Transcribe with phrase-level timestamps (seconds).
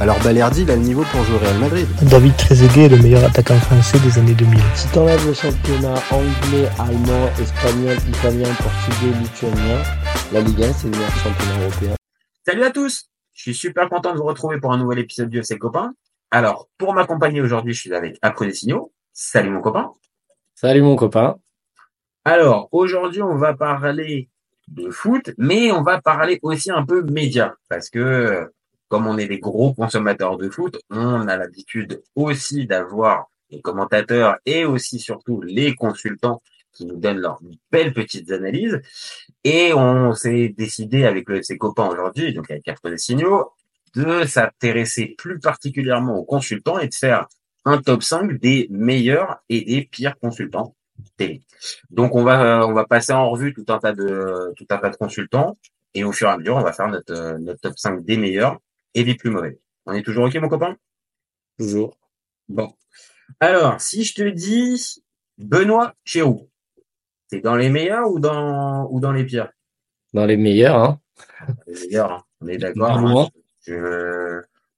[0.00, 1.86] alors Balerdi, il a le niveau pour jouer au Real Madrid.
[2.02, 4.60] David Trezeguet est le meilleur attaquant français des années 2000.
[4.76, 9.82] Si t'enlèves le championnat anglais, allemand, espagnol, italien, portugais, lituanien,
[10.32, 11.94] la Ligue 1, c'est le meilleur championnat européen.
[12.46, 15.38] Salut à tous Je suis super content de vous retrouver pour un nouvel épisode de
[15.40, 15.92] FC Copains.
[16.30, 18.92] Alors, pour m'accompagner aujourd'hui, je suis avec Après des signaux.
[19.12, 19.90] Salut mon copain.
[20.54, 21.38] Salut mon copain.
[22.24, 24.28] Alors, aujourd'hui, on va parler
[24.68, 28.48] de foot, mais on va parler aussi un peu média, parce que
[28.88, 34.36] comme on est des gros consommateurs de foot, on a l'habitude aussi d'avoir les commentateurs
[34.46, 37.40] et aussi surtout les consultants qui nous donnent leurs
[37.72, 38.80] belles petites analyses.
[39.44, 43.52] Et on s'est décidé avec le FC Copain aujourd'hui, donc avec des signaux,
[43.94, 47.26] de s'intéresser plus particulièrement aux consultants et de faire
[47.64, 50.74] un top 5 des meilleurs et des pires consultants
[51.16, 51.42] télé.
[51.90, 54.90] Donc on va on va passer en revue tout un tas de tout un tas
[54.90, 55.56] de consultants
[55.94, 58.58] et au fur et à mesure on va faire notre notre top 5 des meilleurs
[58.94, 59.58] et les plus mauvais.
[59.86, 60.76] On est toujours OK, mon copain?
[61.58, 61.98] Toujours.
[62.48, 62.72] Bon.
[63.40, 65.02] Alors, si je te dis
[65.38, 66.48] Benoît Chéroux,
[67.30, 69.50] c'est dans les meilleurs ou dans, ou dans les pires?
[70.14, 71.00] Dans les meilleurs, hein.
[71.66, 72.24] Les meilleurs, hein.
[72.40, 72.98] on est d'accord.
[72.98, 73.30] Hein.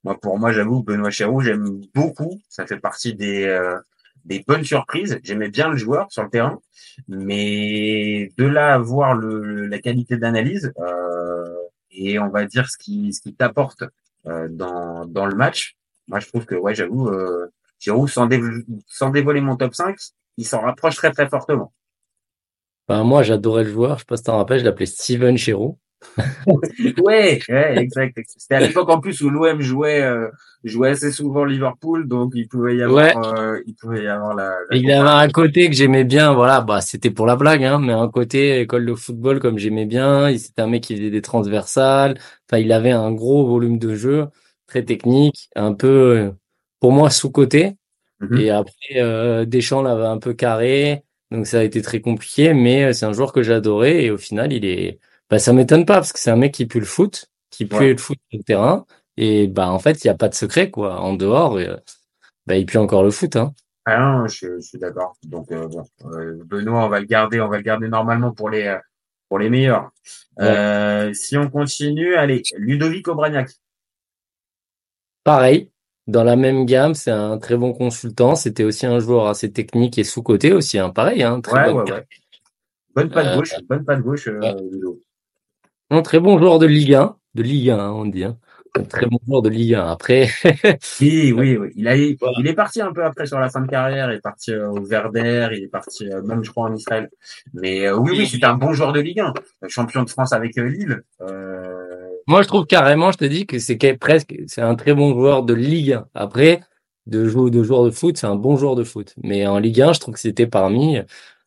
[0.03, 2.41] moi, pour moi, j'avoue, Benoît Chéroux, j'aime beaucoup.
[2.49, 3.77] Ça fait partie des, euh,
[4.25, 5.19] des bonnes surprises.
[5.23, 6.59] J'aimais bien le joueur sur le terrain,
[7.07, 11.55] mais de là à voir le, la qualité d'analyse euh,
[11.91, 13.83] et on va dire ce qui, ce qui t'apporte
[14.25, 15.75] dans, dans le match.
[16.07, 17.47] Moi, je trouve que, ouais, j'avoue, euh,
[17.79, 18.27] sans
[19.09, 19.97] dévoiler mon top 5,
[20.37, 21.73] il s'en rapproche très, très fortement.
[22.87, 23.95] Ben, moi, j'adorais le joueur.
[23.95, 25.77] Je sais pas si t'en rappelles, je l'appelais Steven Giroud.
[27.03, 28.19] Ouais, ouais, exact.
[28.37, 30.27] C'était à l'époque en plus où l'OM jouait euh,
[30.63, 34.53] jouait assez souvent Liverpool, donc il pouvait y avoir euh, il pouvait y avoir la.
[34.71, 37.93] il avait un côté que j'aimais bien, voilà, bah c'était pour la blague, hein, mais
[37.93, 40.35] un côté école de football comme j'aimais bien.
[40.37, 42.17] C'était un mec qui faisait des transversales.
[42.49, 44.27] Enfin, il avait un gros volume de jeu,
[44.67, 46.31] très technique, un peu
[46.79, 47.75] pour moi sous côté.
[48.19, 48.37] Mhm.
[48.39, 52.93] Et après, euh, Deschamps l'avait un peu carré, donc ça a été très compliqué, mais
[52.93, 54.99] c'est un joueur que j'adorais et au final, il est
[55.31, 57.93] bah, ça m'étonne pas parce que c'est un mec qui pue le foot, qui pue
[57.93, 58.85] le foot sur le terrain.
[59.15, 60.99] Et bah en fait, il n'y a pas de secret quoi.
[60.99, 61.77] En dehors, euh,
[62.45, 63.37] bah, il pue encore le foot.
[63.37, 63.53] Hein.
[63.85, 65.15] Ah non, je, suis d'accord.
[65.23, 68.49] Donc euh, bon, euh, Benoît, on va le garder, on va le garder normalement pour
[68.49, 68.77] les
[69.29, 69.91] pour les meilleurs.
[71.13, 73.51] si on continue, allez, Ludovic Obraniak.
[75.23, 75.71] Pareil,
[76.07, 78.35] dans la même gamme, c'est un très bon consultant.
[78.35, 80.77] C'était aussi un joueur assez technique et sous côté aussi.
[80.77, 80.89] Hein.
[80.89, 82.05] Pareil, hein, très ouais, ouais,
[82.93, 84.99] Bonne patte gauche, bonne patte gauche, Ludo.
[85.93, 88.23] Un très bon joueur de Ligue 1, de Ligue 1, on dit.
[88.23, 88.37] Hein.
[88.79, 89.87] Un très bon joueur de Ligue 1.
[89.87, 90.29] Après.
[91.01, 91.67] oui, oui, oui.
[91.75, 94.09] Il, a, il est parti un peu après sur la fin de carrière.
[94.09, 95.49] Il est parti euh, au Verder.
[95.51, 97.09] Il est parti euh, même, je crois, en Israël.
[97.53, 99.33] Mais euh, oui, oui, c'est un bon joueur de Ligue 1.
[99.67, 101.03] Champion de France avec Lille.
[102.25, 105.43] Moi, je trouve carrément, je te dis que c'est presque, c'est un très bon joueur
[105.43, 106.05] de Ligue 1.
[106.15, 106.61] Après,
[107.05, 109.13] de jouer de joueur de foot, c'est un bon joueur de foot.
[109.21, 110.99] Mais en Ligue 1, je trouve que c'était parmi.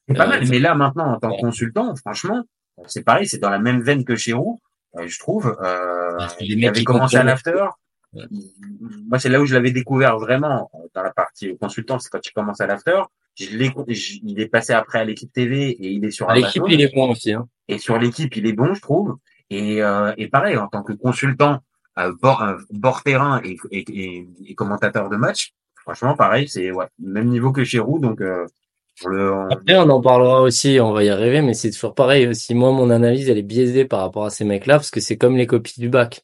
[0.06, 0.44] C'est pas mal.
[0.50, 2.44] Mais là, maintenant, en tant que consultant, franchement,
[2.87, 4.61] c'est pareil, c'est dans la même veine que chez Roux,
[4.97, 5.57] euh, je trouve.
[5.62, 7.67] Euh, il avait commencé à l'after.
[8.12, 12.33] Moi, c'est là où je l'avais découvert vraiment dans la partie consultant, c'est quand il
[12.33, 13.01] commence à l'after.
[13.37, 16.62] Je il est passé après à l'équipe TV et il est sur l'équipe.
[16.69, 17.33] Il est bon aussi.
[17.33, 17.49] Hein.
[17.67, 19.17] Et sur l'équipe, il est bon, je trouve.
[19.51, 21.61] Et, euh, et pareil, en tant que consultant,
[21.99, 26.87] euh, bord, euh, bord terrain et, et, et, commentateur de match, franchement, pareil, c'est ouais,
[26.99, 28.47] même niveau que chez Roux, donc euh,
[29.50, 32.55] après, on en parlera aussi, on va y arriver, mais c'est toujours pareil aussi.
[32.55, 35.37] Moi, mon analyse, elle est biaisée par rapport à ces mecs-là, parce que c'est comme
[35.37, 36.22] les copies du bac.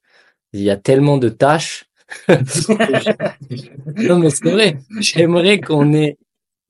[0.52, 1.86] Il y a tellement de tâches.
[2.28, 4.78] non, mais c'est vrai.
[4.98, 6.18] J'aimerais qu'on ait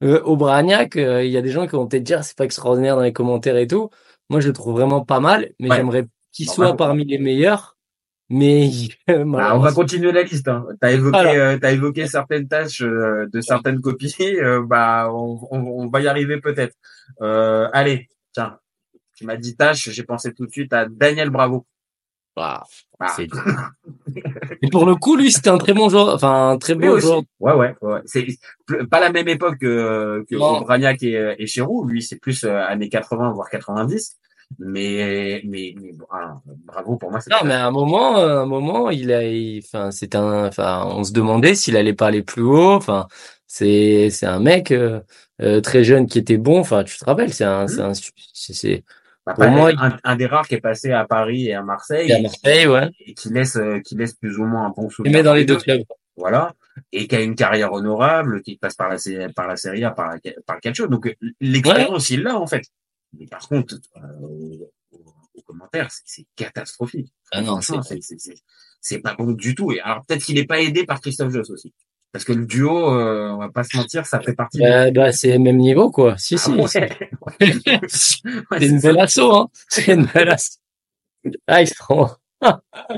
[0.02, 2.44] euh, au Bragnac, euh, il y a des gens qui vont peut-être dire c'est pas
[2.44, 3.90] extraordinaire dans les commentaires et tout.
[4.30, 7.76] Moi, je le trouve vraiment pas mal, mais j'aimerais qu'il soit parmi les meilleurs.
[8.30, 8.70] Mais
[9.08, 10.46] bah, on va continuer la liste.
[10.46, 10.64] Hein.
[10.80, 14.14] T'as évoqué, euh, as évoqué certaines tâches euh, de certaines copies.
[14.40, 16.76] Euh, bah, on, on, on, va y arriver peut-être.
[17.20, 18.58] allez, tiens,
[19.16, 21.66] tu m'as dit tâche, j'ai pensé tout de suite à Daniel Bravo.
[22.36, 22.64] Ah.
[24.62, 27.22] Et pour le coup, lui, c'était un très bon joueur, enfin un très bon joueur.
[27.40, 28.00] Ouais, ouais, ouais.
[28.06, 28.26] C'est
[28.90, 31.86] pas la même époque que, que Bragnac et, et Chirou.
[31.86, 34.16] Lui, c'est plus années 80 voire 90.
[34.58, 37.20] Mais, mais, mais ah, bravo pour moi.
[37.30, 39.20] Non, mais à un moment, un moment, il a,
[39.58, 42.72] enfin, c'est un, enfin, on se demandait s'il allait pas aller plus haut.
[42.72, 43.06] Enfin,
[43.46, 45.00] C'est c'est un mec euh,
[45.40, 46.60] euh, très jeune qui était bon.
[46.60, 48.84] Enfin, tu te rappelles, c'est un c'est un c'est c'est
[49.26, 52.06] Bah, pour moi, un, un des rares qui est passé à Paris et à Marseille.
[52.08, 52.90] il est à Marseille, ouais.
[53.06, 55.18] Et qui laisse, euh, qui laisse plus ou moins un bon souvenir.
[55.18, 55.82] met dans les deux clubs.
[56.16, 56.54] Voilà.
[56.92, 58.96] Et qui a une carrière honorable, qui passe par la,
[59.34, 60.14] par la Serie A, par,
[60.46, 60.86] par le calcio.
[60.86, 62.62] Donc, euh, l'expérience, il l'a, en fait.
[63.18, 67.12] Mais par contre, euh, au- au- aux commentaires, c'est- catastrophique.
[67.32, 68.34] Ah non, c'est- c'est, c'est, c'est,
[68.80, 69.72] c'est pas bon du tout.
[69.72, 71.72] Et alors, peut-être qu'il n'est pas aidé par Christophe Joss aussi.
[72.12, 75.12] Parce que le duo, euh, on va pas se mentir, ça fait partie Bah, bah,
[75.12, 76.16] c'est le même niveau, quoi.
[76.18, 76.50] Si, Ah si.
[76.52, 76.66] ouais.
[76.66, 76.90] c'est
[78.50, 79.48] Ouais, c'est une belle asso, hein.
[79.68, 80.58] C'est une belle asso.
[81.46, 82.08] Ah, ils seront.
[82.42, 82.48] Ouais,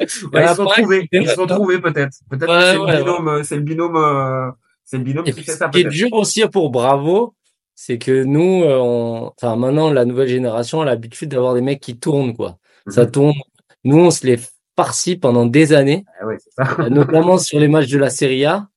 [0.02, 1.08] ils se sont trouvés.
[1.12, 2.16] Ils se sont trouvés peut-être.
[2.30, 4.50] Peut-être Ouais, que c'est ouais, le binôme, c'est le binôme, euh,
[4.84, 7.34] c'est le binôme Et qui fait ce ça qui est dur aussi pour Bravo,
[7.84, 9.32] c'est que nous, euh, on...
[9.36, 12.58] enfin maintenant la nouvelle génération a l'habitude d'avoir des mecs qui tournent quoi.
[12.86, 13.10] Ça Mhm.
[13.10, 13.32] tourne.
[13.84, 14.38] Nous, on se les
[14.76, 16.76] farcit pendant des années, Ah ouais, ça.
[16.78, 18.68] euh, notamment sur les matchs de la Serie A.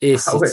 [0.00, 0.48] Et Ah ouais.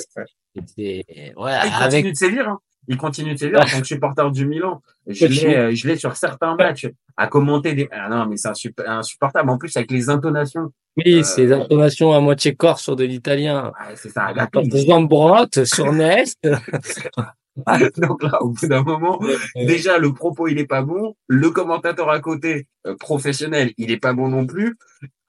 [0.57, 2.49] ouais, Ah, il avec continue de sévir.
[2.49, 2.59] Hein.
[2.89, 4.81] Il continue de sévir en tant que supporter du Milan.
[5.07, 7.87] Je l'ai, euh, je l'ai sur certains matchs à commenter des.
[7.91, 9.49] Ah non, mais c'est insup- insupportable.
[9.49, 10.69] En plus avec les intonations.
[10.97, 13.71] oui, euh, ces intonations à moitié corse sur de l'italien.
[13.79, 14.33] Ouais, c'est ça.
[14.33, 14.49] La
[14.85, 16.37] Zambrotte sur Nest.
[17.97, 19.19] Donc là, au bout d'un moment,
[19.55, 23.97] déjà le propos il est pas bon, le commentateur à côté euh, professionnel il est
[23.97, 24.75] pas bon non plus.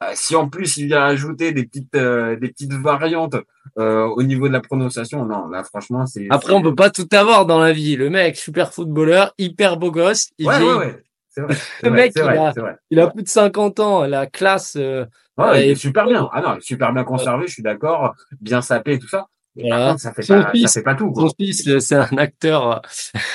[0.03, 3.37] Euh, si en plus il vient ajouter des petites euh, des petites variantes
[3.79, 6.27] euh, au niveau de la prononciation, non, là franchement c'est.
[6.31, 7.97] Après, on peut pas tout avoir dans la vie.
[7.97, 10.31] Le mec, super footballeur, hyper beau gosse.
[10.39, 11.03] Il Ouais, ouais, ouais.
[11.37, 11.57] Vrai.
[11.83, 12.77] Le mec, il a- c'est vrai.
[12.91, 14.77] Il a plus de 50 ans, la classe.
[14.77, 15.05] euh,
[15.37, 16.29] Ouais, il et- est super bien.
[16.33, 19.27] Ah non, super bien conservé, je suis d'accord, bien sapé et tout ça.
[19.57, 19.89] Par Voilà.
[19.91, 21.13] contre, ça fait Son pas, fils- ça fait pas tout.
[21.15, 22.83] Son fils, euh, c'est un acteur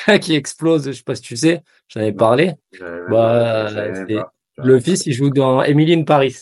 [0.10, 0.88] euh, qui explose.
[0.88, 1.62] Je sais pas si tu sais.
[1.88, 2.54] J'en avais parlé.
[3.10, 3.70] Bah,
[4.08, 4.34] pas.
[4.58, 6.36] Le fils, il joue dans Emily in Paris.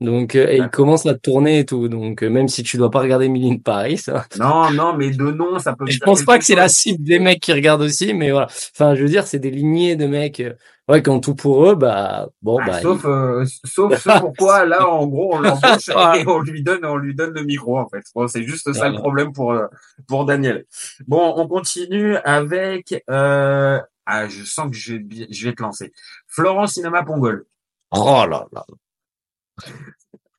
[0.00, 1.88] Donc, euh, et il commence à tourner et tout.
[1.88, 5.10] Donc, euh, même si tu dois pas regarder Emily in Paris, hein, Non, non, mais
[5.10, 5.86] de nom, ça peut.
[5.86, 8.46] je pense pas que c'est la cible des mecs qui regardent aussi, mais voilà.
[8.74, 10.52] Enfin, je veux dire, c'est des lignées de mecs, euh,
[10.88, 14.64] ouais, qui ont tout pour eux, bah, bon, Ah, bah, sauf, euh, sauf ce pourquoi
[14.66, 17.88] là, en gros, on l'embauche et on lui donne, on lui donne le micro en
[17.88, 18.02] fait.
[18.14, 19.66] Bon, c'est juste ça le problème pour euh,
[20.08, 20.64] pour Daniel.
[21.06, 23.02] Bon, on continue avec.
[23.10, 23.80] Euh...
[24.06, 24.96] Ah, je sens que je
[25.30, 25.92] je vais te lancer.
[26.28, 27.46] Florent Cinéma Pongol.
[27.90, 28.64] oh là là.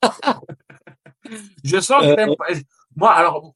[1.64, 2.34] Je sens que Euh, t'aimes
[2.96, 3.52] Moi, alors,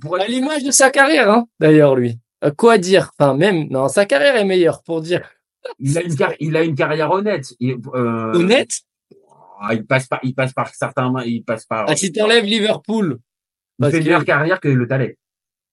[0.00, 2.18] pour À l'image de sa carrière, hein, d'ailleurs, lui.
[2.44, 3.12] Euh, Quoi dire?
[3.18, 5.22] Enfin, même, non, sa carrière est meilleure pour dire.
[5.78, 7.54] Il a une car- il a une carrière honnête.
[7.60, 8.80] Il, euh, Honnête?
[9.60, 11.86] ah, Il passe par, il passe par certains, il passe par.
[11.88, 13.18] Ah, si t'enlèves Liverpool.
[13.80, 15.18] il fait une meilleure carrière que le Talek.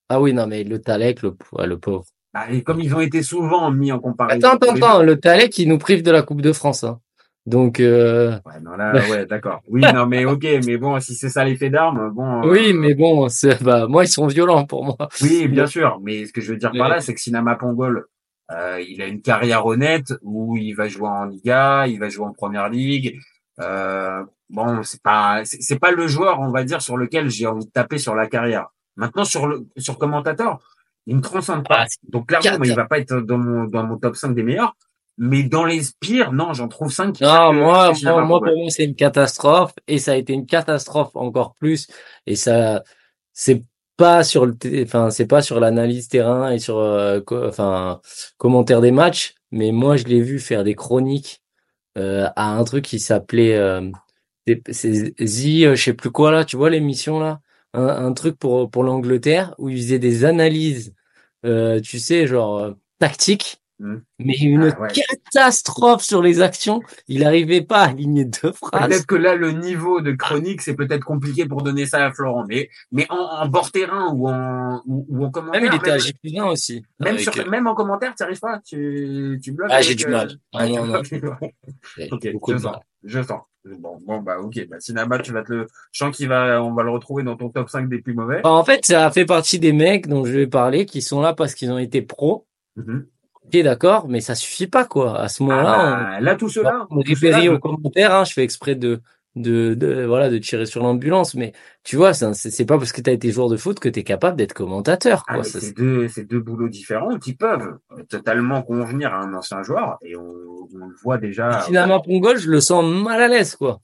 [0.10, 2.06] Ah oui, non, mais le Talek, le, le pauvre.
[2.34, 4.48] Bah, et comme ils ont été souvent mis en comparaison.
[4.50, 7.00] Attends, attends, attends, le Talek, qui nous prive de la Coupe de France, hein.
[7.46, 9.62] Donc, euh, Ouais, non, là, ouais, d'accord.
[9.68, 12.44] Oui, non, mais ok, mais bon, si c'est ça l'effet d'armes, bon.
[12.44, 14.98] euh, oui, mais bon, c'est, bah, moi, ils sont violents pour moi.
[15.22, 16.00] Oui, bien sûr.
[16.02, 18.06] Mais ce que je veux dire par là, c'est que Pongol,
[18.52, 22.26] euh, il a une carrière honnête où il va jouer en Liga, il va jouer
[22.26, 23.20] en Première Ligue.
[23.60, 27.66] Euh, bon, c'est pas, c'est pas le joueur, on va dire, sur lequel j'ai envie
[27.66, 28.68] de taper sur la carrière.
[28.96, 30.60] Maintenant, sur le, sur commentateur,
[31.08, 31.84] il ne transcende pas.
[31.84, 34.44] Ah, Donc, clairement, moi, il va pas être dans mon, dans mon top 5 des
[34.44, 34.76] meilleurs.
[35.18, 38.70] Mais dans les pires, non, j'en trouve 5 qui Non, moi, moi, moi, pour moi,
[38.70, 41.88] c'est une catastrophe et ça a été une catastrophe encore plus.
[42.28, 42.84] Et ça,
[43.32, 43.64] c'est
[43.98, 47.22] pas sur le, enfin, c'est pas sur l'analyse terrain et sur, euh,
[48.38, 51.42] commentaire des matchs, mais moi, je l'ai vu faire des chroniques
[51.98, 53.90] euh, à un truc qui s'appelait, euh,
[54.48, 57.42] The, euh, je sais plus quoi là, tu vois l'émission là,
[57.74, 60.94] un, truc pour pour l'Angleterre où il faisait des analyses,
[61.46, 63.62] euh, tu sais, genre tactiques.
[63.78, 63.98] Hmm.
[64.20, 64.88] Mais une Ah ouais.
[65.34, 66.80] catastrophe sur les actions.
[67.10, 68.88] Il arrivait pas à aligner deux phrases.
[68.88, 72.46] Peut-être que là, le niveau de chronique, c'est peut-être compliqué pour donner ça à Florent.
[72.48, 75.62] Mais, mais en, en bord terrain ou en, ou, ou en commentaire.
[75.62, 76.86] Même il était à même, J1 aussi.
[77.02, 78.62] même, sur, euh, même en commentaire, tu arrives pas.
[78.66, 79.68] Tu, tu bloques.
[79.72, 80.32] Ah, j'ai du euh, mal.
[80.54, 81.02] Ah, non, non.
[82.12, 82.72] ok, beaucoup je de sens.
[82.72, 82.82] mal.
[83.04, 83.42] Je sens.
[83.66, 84.68] Bon, bon, bah, ok.
[84.70, 87.36] Bah, Sinaba, tu vas te le, je sens qu'il va, on va le retrouver dans
[87.36, 88.40] ton top 5 des plus mauvais.
[88.44, 91.34] Enfin, en fait, ça fait partie des mecs dont je vais parler qui sont là
[91.34, 92.48] parce qu'ils ont été pros.
[92.78, 93.08] Mhm.
[93.54, 95.20] Ok, d'accord, mais ça suffit pas, quoi.
[95.20, 96.88] À ce Ah, moment-là, bah, là, tout cela.
[96.90, 99.02] on je- aux commentaires, hein, je fais exprès de,
[99.36, 103.12] de, de, voilà, de tirer sur l'ambulance, mais tu vois, c'est pas parce que t'as
[103.12, 105.44] été joueur de foot que t'es capable d'être commentateur, Ah, quoi.
[105.44, 110.16] c'est deux, deux boulots différents qui peuvent euh, totalement convenir à un ancien joueur et
[110.16, 111.60] on, on le voit déjà.
[111.60, 113.80] Finalement, Pongol, je le sens mal à l'aise, quoi.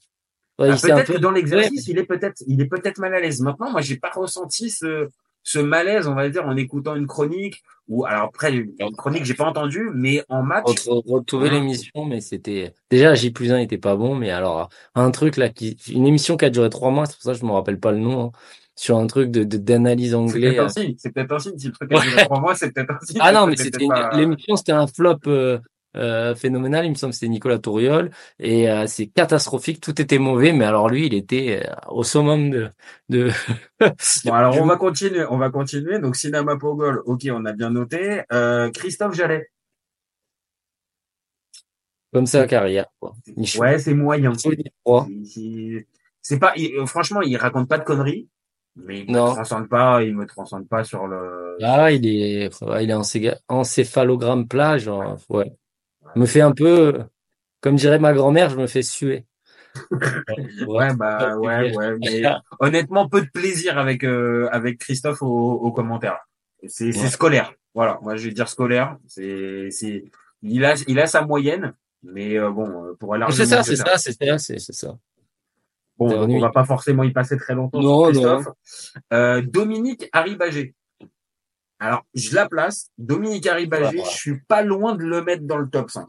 [0.58, 3.20] Ouais, Ah, peut-être peu- que dans l'exercice, il est peut-être, il est peut-être mal à
[3.20, 3.40] l'aise.
[3.40, 5.08] Maintenant, moi, j'ai pas ressenti ce,
[5.42, 9.34] ce malaise, on va dire, en écoutant une chronique ou alors après une chronique, j'ai
[9.34, 10.64] pas entendu, mais en match.
[10.66, 11.54] Retre- retrouver Hein.
[11.54, 15.48] l'émission, mais c'était déjà J plus 1 était pas bon, mais alors un truc là
[15.48, 17.80] qui une émission qui a duré trois mois, c'est pour ça que je me rappelle
[17.80, 18.26] pas le nom.
[18.26, 18.30] hein.
[18.74, 20.48] sur un truc de de- d'analyse C'est anglais.
[20.52, 20.68] peut-être un euh.
[20.68, 21.58] signe, c'est peut-être un signe.
[21.58, 23.18] Si le truc a duré trois mois, c'est peut-être un signe.
[23.20, 25.58] Ah non, mais c'était pas- l'émission, c'était un flop euh,
[25.96, 26.84] euh, phénoménal.
[26.86, 29.80] Il me semble que c'était Nicolas Touriol et euh, c'est catastrophique.
[29.80, 32.70] Tout était mauvais, mais alors lui, il était euh, au summum de
[33.08, 33.30] de.
[34.24, 35.98] Bon, alors on va continuer, on va continuer.
[35.98, 38.22] Donc Cinéma Pogol, ok, on a bien noté.
[38.32, 39.48] Euh, Christophe Jallet.
[42.12, 42.86] comme sa carrière.
[43.00, 43.14] Quoi.
[43.58, 44.32] Ouais, c'est moyen.
[46.24, 48.28] C'est pas, il- euh, franchement, il raconte pas de conneries,
[48.76, 49.32] mais il me Non.
[49.34, 51.56] transcende pas, il me transcende pas sur le.
[51.62, 55.52] Ah, il est, il est encéphalogramme plat, genre, ouais.
[56.16, 57.04] Me fait un peu,
[57.60, 59.26] comme dirait ma grand-mère, je me fais suer.
[60.66, 61.96] Ouais, bah ouais, ouais.
[61.98, 62.22] Mais
[62.60, 66.18] honnêtement, peu de plaisir avec euh, avec Christophe au, au commentaire.
[66.66, 67.08] C'est Ouais.
[67.08, 67.54] scolaire.
[67.74, 68.98] Voilà, moi je vais dire scolaire.
[69.06, 70.04] C'est c'est
[70.42, 73.46] il a il a sa moyenne, mais euh, bon euh, pour élargir.
[73.46, 74.98] C'est ça, c'est ça, c'est ça, c'est ça.
[75.98, 77.80] Bon, on va pas forcément y passer très longtemps.
[77.80, 78.48] Non, Christophe.
[79.12, 80.74] Euh, Dominique Arribagé.
[81.82, 82.90] Alors, je la place.
[82.96, 86.06] Dominique Arribagé, je suis pas loin de le mettre dans le top 5.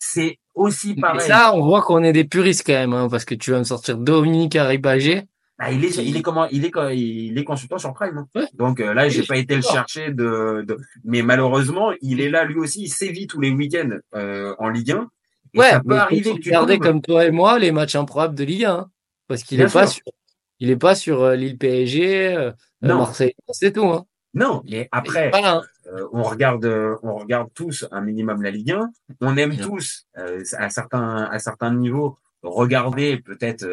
[0.00, 1.20] C'est aussi Et pareil.
[1.24, 3.64] ça, on voit qu'on est des puristes quand même, hein, parce que tu vas me
[3.64, 5.22] sortir Dominique Arribagé.
[5.60, 8.18] Ah, il est, il est comment, il est, il est consultant sur Prime.
[8.18, 8.26] hein.
[8.34, 8.46] Ouais.
[8.54, 12.44] Donc euh, là, j'ai pas été le chercher de, de, mais malheureusement, il est là
[12.44, 12.82] lui aussi.
[12.82, 15.08] Il sévit tous les week-ends euh, en Ligue 1.
[15.54, 18.44] Et Ouais, ça peut arriver que tu comme toi et moi les matchs improbables de
[18.44, 18.90] Ligue 1, hein,
[19.28, 20.02] parce qu'il est pas sûr.
[20.04, 20.12] sur,
[20.58, 22.52] il est pas sur euh, Lille PSG, euh.
[22.82, 23.86] Marseille, c'est tout.
[23.86, 24.04] Hein.
[24.38, 25.62] Non, mais après, Voilà, hein.
[25.92, 28.90] euh, on regarde, euh, on regarde tous un minimum la Ligue 1.
[29.20, 33.66] On aime tous euh, à certains, à certains niveaux regarder peut-être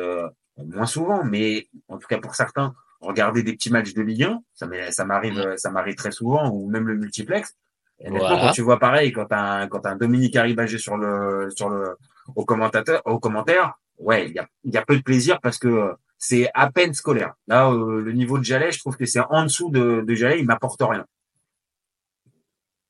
[0.58, 4.42] moins souvent, mais en tout cas pour certains, regarder des petits matchs de Ligue 1.
[4.54, 7.54] Ça m'arrive, ça m'arrive très souvent, ou même le multiplex.
[8.00, 8.48] Et honnêtement, Voilà.
[8.48, 11.96] quand tu vois pareil, quand un, quand un Dominique Arribagé sur le, sur le,
[12.36, 15.58] au commentateur, au commentaire, ouais, il y a, il y a peu de plaisir parce
[15.58, 17.34] que euh, c'est à peine scolaire.
[17.48, 20.40] Là, euh, le niveau de Jalais, je trouve que c'est en dessous de, de Jalais,
[20.40, 21.06] il m'apporte rien.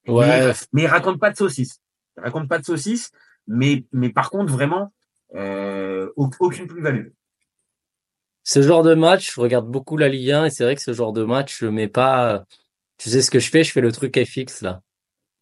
[0.07, 1.81] Ouais, Mais il raconte pas de saucisse.
[2.17, 3.11] Il raconte pas de saucisse,
[3.47, 4.93] mais, mais par contre, vraiment,
[5.35, 7.07] euh, au- aucune plus-value.
[8.43, 10.93] ce genre de match, je regarde beaucoup la Ligue 1 et c'est vrai que ce
[10.93, 12.45] genre de match, je mets pas.
[12.97, 13.63] Tu sais ce que je fais?
[13.63, 14.81] Je fais le truc FX là.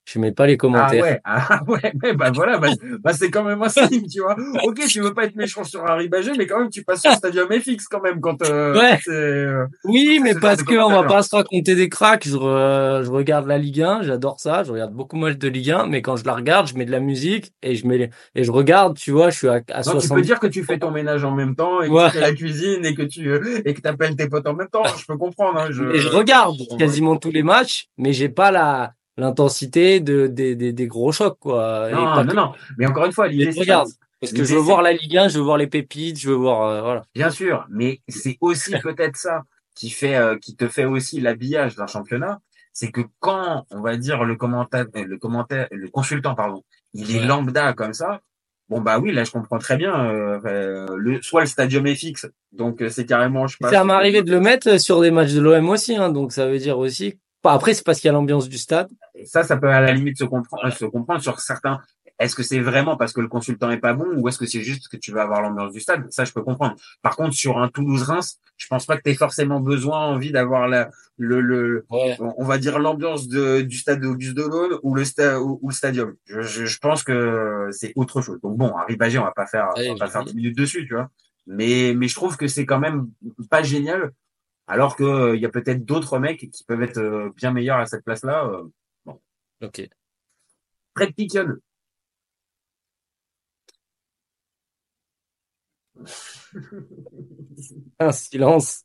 [0.06, 1.02] Je mets pas les Ah commentaires.
[1.04, 2.68] ouais, ah ouais, bah voilà, bah,
[3.02, 4.36] bah c'est quand même un signe, tu vois.
[4.64, 7.12] Ok, tu veux pas être méchant sur Harry Bagé, mais quand même, tu passes sur
[7.12, 9.00] le Stadium FX quand même quand euh, Ouais.
[9.08, 12.28] euh, Oui, mais parce que on va pas se raconter des cracks.
[12.28, 14.64] Je, re- je regarde la Ligue 1, j'adore ça.
[14.64, 16.86] Je regarde beaucoup de matchs de Ligue 1, mais quand je la regarde, je mets
[16.86, 18.98] de la musique et je mets les- et je regarde.
[18.98, 20.18] Tu vois, je suis à, à Non, tu 60.
[20.18, 22.08] peux dire que tu fais ton ménage en même temps et que Ouais.
[22.08, 24.68] tu fais la cuisine et que tu euh, et que t'appelles tes potes en même
[24.70, 24.84] temps.
[24.98, 25.60] Je peux comprendre.
[25.60, 25.84] Hein, je...
[25.96, 30.74] Et je regarde quasiment tous les matchs, mais j'ai pas la l'intensité de des, des,
[30.74, 31.90] des gros chocs quoi.
[31.90, 32.52] Et Non, pas non, que- non.
[32.78, 33.90] Mais encore une fois, l'idée c'est regarde
[34.20, 36.36] parce que je veux voir la Ligue 1, je veux voir les pépites, je veux
[36.36, 37.04] voir euh, voilà.
[37.14, 39.42] Bien sûr, mais c'est aussi peut-être ça
[39.76, 42.40] qui fait, euh, qui te fait aussi l'habillage d'un championnat,
[42.72, 47.16] c'est que quand on va dire le commentaire, euh, le commentaire, le consultant pardon, il
[47.16, 48.22] est lambda comme ça.
[48.70, 49.94] Bon bah oui, là je comprends très bien.
[50.10, 53.72] euh, euh, le, soit le stadium est fixe, donc euh, c'est carrément je passe.
[53.72, 56.48] Ça m'est arrivé de le mettre sur des matchs de l'OM aussi, hein, donc ça
[56.48, 57.20] veut dire aussi.
[57.44, 58.90] Bah, après, c'est parce qu'il y a l'ambiance du stade.
[59.16, 61.82] Et ça, ça peut à la limite se comprendre, se comprendre sur certains.
[62.20, 64.62] Est-ce que c'est vraiment parce que le consultant est pas bon ou est-ce que c'est
[64.62, 66.06] juste que tu veux avoir l'ambiance du stade?
[66.12, 66.76] Ça, je peux comprendre.
[67.02, 70.68] Par contre, sur un Toulouse-Reims, je pense pas que tu aies forcément besoin, envie d'avoir
[70.68, 72.16] la, le, le, Ouais.
[72.20, 75.76] on va dire l'ambiance de, du stade d'Auguste Delaune ou le, sta, ou, ou le
[75.76, 76.14] stadium.
[76.26, 78.40] Je, je, je pense que c'est autre chose.
[78.42, 80.58] Donc bon, Harry Bagé, on va pas faire, Ouais, on va pas faire 10 minutes
[80.58, 81.10] dessus, tu vois.
[81.48, 83.10] Mais, mais je trouve que c'est quand même
[83.50, 84.12] pas génial.
[84.68, 87.80] Alors que euh, il y a peut-être d'autres mecs qui peuvent être euh, bien meilleurs
[87.80, 88.46] à cette place-là.
[88.46, 88.64] euh,
[89.62, 89.88] Ok.
[90.96, 91.56] Fred Piquion.
[98.00, 98.84] Un silence.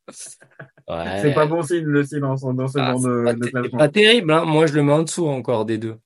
[0.89, 1.19] Ouais.
[1.23, 3.51] C'est pas bon signe le silence hein, dans ce Ah, genre de, pas, de ter-
[3.51, 3.79] classement.
[3.79, 4.45] pas terrible, hein.
[4.45, 5.97] Moi, je le mets en dessous encore des deux.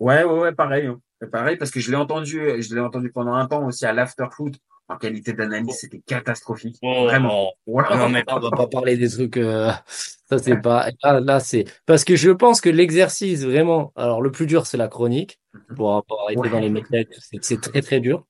[0.00, 0.86] Ouais, ouais, ouais, pareil.
[0.86, 1.00] hein.
[1.30, 4.54] Pareil parce que je l'ai entendu, je l'ai entendu pendant un temps aussi à l'afterfoot.
[4.88, 6.76] En qualité d'analyse, c'était catastrophique.
[6.82, 7.52] Vraiment.
[7.66, 7.80] Oh.
[7.96, 9.36] Non, mais là, on va pas parler des trucs.
[9.36, 9.70] euh,
[10.28, 10.88] Ça, c'est pas.
[11.02, 13.92] Là, là, c'est parce que je pense que l'exercice vraiment.
[13.96, 15.38] Alors, le plus dur, c'est la chronique.
[15.76, 16.48] Pour avoir été Ouais.
[16.50, 18.26] dans les tout, c'est très très dur.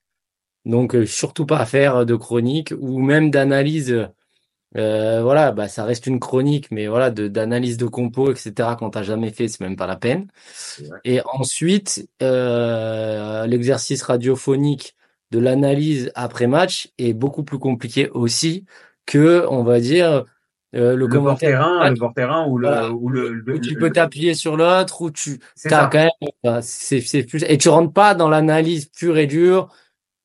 [0.64, 4.09] Donc, euh, surtout pas à faire de chronique ou même d'analyse.
[4.76, 8.71] Euh, voilà, bah ça reste une chronique, mais voilà, de d'analyse de compos, etc.
[8.78, 10.28] Quand t'as jamais fait, c'est même pas la peine.
[11.04, 14.97] Et ensuite, euh, l'exercice radiophonique
[15.33, 18.65] de l'analyse après match est beaucoup plus compliqué aussi
[19.07, 20.25] que, on va dire,
[20.77, 21.51] euh, le, Le commentaire.
[21.51, 22.93] bord-terrain, le bord-terrain ou le, Voilà.
[22.93, 26.09] ou le, le- Où tu peux t'appuyer sur l'autre, où tu t'as quand
[26.45, 29.69] même, c'est plus et tu rentres pas dans l'analyse pure et dure.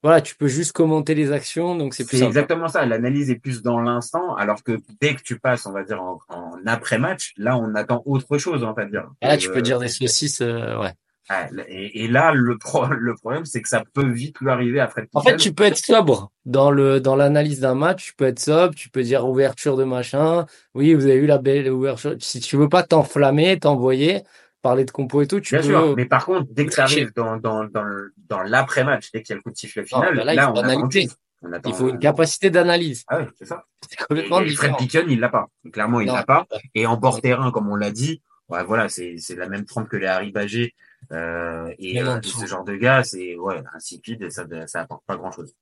[0.03, 2.29] voilà, tu peux juste commenter les actions, donc c'est plus C'est sympa.
[2.29, 2.85] exactement ça.
[2.85, 6.19] L'analyse est plus dans l'instant, alors que dès que tu passes, on va dire, en,
[6.29, 9.09] en après-match, là, on attend autre chose, on va dire.
[9.21, 10.93] Là, tu Euh, peux dire des saucisses, euh, ouais.
[11.29, 14.79] Ah, et, et là, le, pro- le problème, c'est que ça peut vite lui arriver
[14.79, 18.05] à Fred En fait, tu peux être sobre dans le dans l'analyse d'un match.
[18.07, 20.45] Tu peux être sobre, tu peux dire ouverture de machin.
[20.73, 22.15] Oui, vous avez eu la belle ouverture.
[22.19, 24.23] Si tu veux pas t'enflammer, t'envoyer,
[24.61, 25.67] parler de compo et tout, tu Bien peux.
[25.67, 27.85] sûr, mais par contre, dès que tu arrives dans, dans, dans,
[28.29, 30.35] dans l'après-match, dès qu'il y a le coup de sifflet Non, final, bah là, il
[30.37, 31.09] là, faut on analyser.
[31.43, 33.03] On attend, Il faut une capacité d'analyse.
[33.07, 33.63] Ah ouais, c'est ça.
[33.89, 34.77] C'est complètement Et, et Fred différent.
[34.77, 35.47] Picken, il l'a pas.
[35.71, 36.15] Clairement, il Non.
[36.15, 36.47] l'a pas.
[36.73, 39.87] Et en bord terrain, comme on l'a dit, ouais, voilà, c'est c'est la même trempe
[39.87, 40.73] que les Harry Bagé.
[41.13, 45.15] Euh, et euh, ce genre de gars, c'est ouais, insipide et ça ça apporte pas
[45.15, 45.55] grand chose.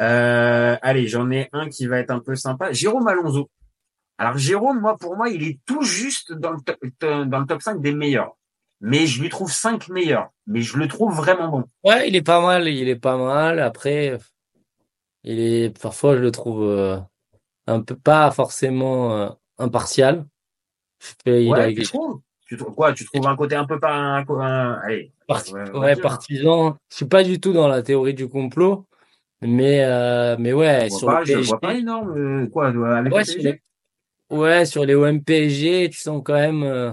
[0.00, 2.72] Euh, allez, j'en ai un qui va être un peu sympa.
[2.72, 3.50] Jérôme Alonso.
[4.18, 7.62] Alors Jérôme, moi pour moi, il est tout juste dans le top, dans le top
[7.62, 8.36] 5 des meilleurs.
[8.80, 10.28] Mais je lui trouve 5 meilleurs.
[10.46, 11.64] Mais je le trouve vraiment bon.
[11.82, 12.68] Ouais, il est pas mal.
[12.68, 13.58] Il est pas mal.
[13.58, 14.18] Après,
[15.24, 16.98] il est parfois je le trouve euh,
[17.66, 19.28] un peu pas forcément euh,
[19.58, 20.26] impartial.
[21.26, 21.68] Et il ouais, a
[22.46, 22.92] tu trouves quoi?
[22.92, 25.94] Tu trouves un côté un peu pas un, un- allez, Parti- ouais, on va ouais,
[25.94, 26.02] dire.
[26.02, 26.76] partisan.
[26.90, 28.86] Je suis pas du tout dans la théorie du complot,
[29.42, 32.16] mais euh, mais ouais, sur pas, le je vois pas énorme.
[32.16, 33.60] euh, quoi, avec ouais, le sur les,
[34.30, 36.62] ouais, sur les OM PSG, tu sens quand même.
[36.62, 36.92] euh,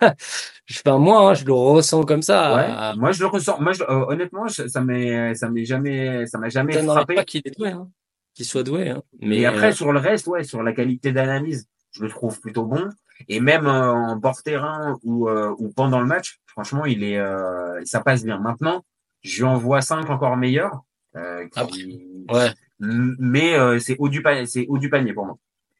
[0.66, 2.54] je fais moi, hein, je le ressens comme ça.
[2.54, 3.60] Ouais, moi je le ressens.
[3.60, 7.14] Moi, je- euh, honnêtement, je- ça m'est, ça m'est jamais, ça m'a jamais Ça frappé.
[7.16, 7.88] pas qu'il est doué, hein,
[8.34, 8.90] qu'il soit doué.
[8.90, 9.02] Hein.
[9.20, 12.38] Mais Mais après, euh, sur le reste, ouais, sur la qualité d'analyse, je le trouve
[12.40, 12.88] plutôt bon.
[13.26, 17.18] Et même euh, en bord terrain ou, euh, ou pendant le match, franchement, il est,
[17.18, 18.38] euh, ça passe bien.
[18.38, 18.84] Maintenant,
[19.22, 20.82] je lui envoie cinq encore meilleurs.
[21.16, 22.26] Euh, qui...
[22.30, 22.52] ouais.
[22.80, 25.36] M- Mais euh, c'est haut du panier, c'est haut du panier pour moi.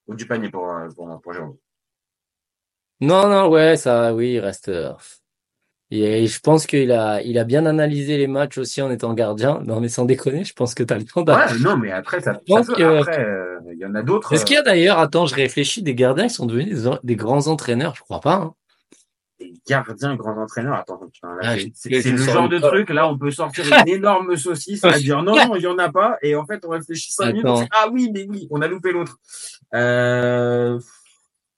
[0.08, 0.66] Haut du panier pour
[0.96, 1.56] pour, pour Jérôme.
[3.00, 4.72] Non, non, ouais, ça, oui, il reste.
[5.92, 9.14] Euh, Et je pense qu'il a, il a bien analysé les matchs aussi en étant
[9.14, 9.60] gardien.
[9.64, 12.32] Non, mais sans déconner, je pense que t'as le temps Ouais, non, mais après, ça,
[12.32, 14.32] Je ça pense peut- que- après, euh, il y en a d'autres.
[14.32, 17.16] Est-ce qu'il y a d'ailleurs, attends, je réfléchis, des gardiens qui sont devenus des, des
[17.16, 17.94] grands entraîneurs?
[17.96, 18.34] Je crois pas.
[18.34, 18.54] Hein.
[19.40, 20.74] des gardiens, grands entraîneurs?
[20.74, 21.00] Attends,
[21.42, 25.22] Ah, c'est- le genre de truc, là, on peut sortir une énorme saucisse à dire
[25.22, 26.18] non, non, il y en a pas.
[26.22, 27.46] Et en fait, on réfléchit cinq minutes.
[27.46, 29.16] on ah oui, mais oui, on a loupé l'autre.
[29.74, 30.78] Euh,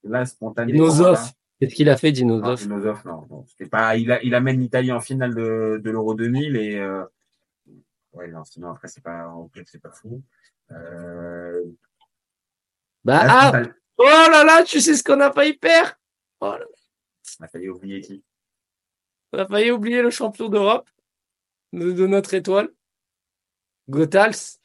[0.03, 0.77] là, spontanément.
[0.89, 1.13] Dinosov.
[1.15, 1.21] là.
[1.61, 2.55] Qu'est-ce qu'il a fait, Non?
[2.55, 3.45] Dinosov, non, non.
[3.69, 7.05] Pas, il, a, il amène l'Italie en finale de, de l'Euro 2000 et, euh,
[8.13, 10.23] ouais, non, sinon après, c'est pas, en club, c'est pas fou.
[10.71, 11.63] Euh,
[13.03, 13.63] Bah, là, ah!
[13.99, 15.91] Oh là là, tu sais ce qu'on a failli perdre?
[16.39, 16.65] Oh là,
[17.39, 18.23] on a failli oublier qui?
[19.31, 20.89] on a failli oublier le champion d'Europe
[21.73, 22.69] de, de notre étoile.
[23.87, 24.57] Gotals.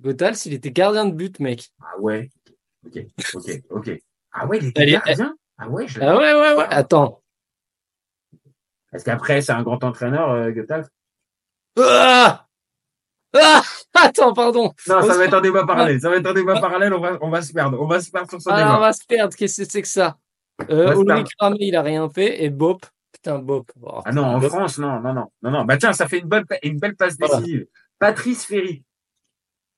[0.00, 1.70] Gotals, il était gardien de but, mec.
[1.82, 2.30] Ah ouais?
[2.86, 2.98] Ok,
[3.34, 3.90] ok, ok.
[4.32, 5.36] Ah ouais, il était gardien?
[5.58, 6.66] Ah ouais, je Ah ouais, ouais, ouais.
[6.70, 7.22] Attends.
[8.90, 10.52] Parce qu'après, c'est un grand entraîneur, euh.
[11.78, 12.46] Ah!
[13.36, 13.62] Ah!
[13.94, 14.72] Attends, pardon.
[14.88, 16.00] Non, On ça va être un débat parallèle.
[16.00, 16.92] Ça va être un débat parallèle.
[16.94, 17.80] On va, on va se perdre.
[17.80, 19.34] On va se perdre sur ce Ah, on va se perdre.
[19.34, 20.18] Qu'est-ce que c'est que ça?
[20.70, 21.32] Euh, Ulrich.
[21.40, 22.44] Ramé, il a rien fait.
[22.44, 22.86] Et Bop.
[23.12, 23.70] Putain, Bop.
[23.82, 24.50] Oh, Ah non, en Bop.
[24.50, 25.64] France, non, non, non, non, non.
[25.64, 27.38] Bah tiens, ça fait une belle, une belle passe Voilà.
[27.38, 27.66] décisive.
[27.98, 28.84] Patrice Ferry,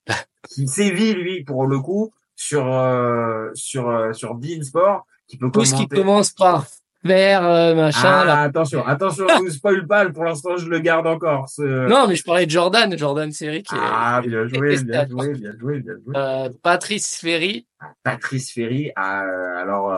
[0.49, 5.49] qui sévit lui pour le coup sur euh, sur euh, sur Bein Sport, qui peut
[5.51, 6.65] Tout ce qui commence par
[7.05, 8.41] faire, euh, machin, Ah, là.
[8.41, 10.09] attention, attention, je vous spoil pas.
[10.09, 11.47] Pour l'instant, je le garde encore.
[11.49, 15.07] ce- Non, mais je parlais de Jordan, Jordan Serry qui est- Ah, bien joué, bien
[15.07, 16.15] joué, bien joué, bien joué.
[16.17, 17.67] Euh, Patrice Ferry.
[18.03, 18.89] Patrice Ferry.
[18.89, 19.97] euh, alors, euh,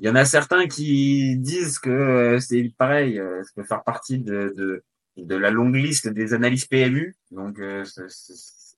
[0.00, 4.54] il y en a certains qui disent que c'est pareil, ça peut faire partie de,
[4.56, 4.82] de,
[5.18, 7.14] de la longue liste des analyses PMU.
[7.30, 7.84] Donc, euh,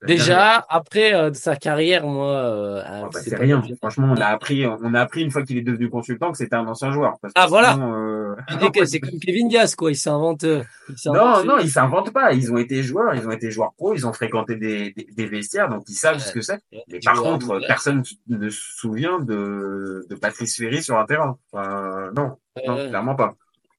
[0.07, 3.61] Déjà, après euh, de sa carrière, moi, euh, Ah, bah, c'est rien.
[3.61, 3.77] bien.
[3.77, 6.57] Franchement, on a appris, on a appris une fois qu'il est devenu consultant que c'était
[6.57, 7.15] un ancien joueur.
[7.23, 7.75] Parce que Ah, voilà.
[7.75, 9.91] sinon, euh, C'est que- C'est comme Kevin Diaz, quoi.
[9.91, 10.45] Il s'invente.
[10.45, 10.63] euh,
[11.07, 12.33] Non, non, ils s'inventent pas.
[12.33, 15.27] Ils ont été joueurs, ils ont été joueurs pro, ils ont fréquenté des, des, des
[15.27, 16.21] vestiaires, donc ils savent Ouais.
[16.21, 16.59] ce que c'est.
[16.89, 21.39] Mais par contre, personne ne se souvient de, de Patrice Ferry sur un terrain.
[21.53, 22.37] Enfin, non,
[22.67, 22.89] non, Ouais.
[22.89, 23.35] clairement pas.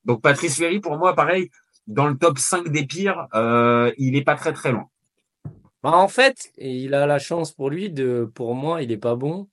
[0.06, 1.50] Donc Patrice Ferry, pour moi, pareil,
[1.88, 4.86] dans le top 5 des pires, euh, il est pas très très loin.
[5.84, 9.16] Bah, en fait, il a la chance pour lui de, pour moi, il est pas
[9.16, 9.50] bon,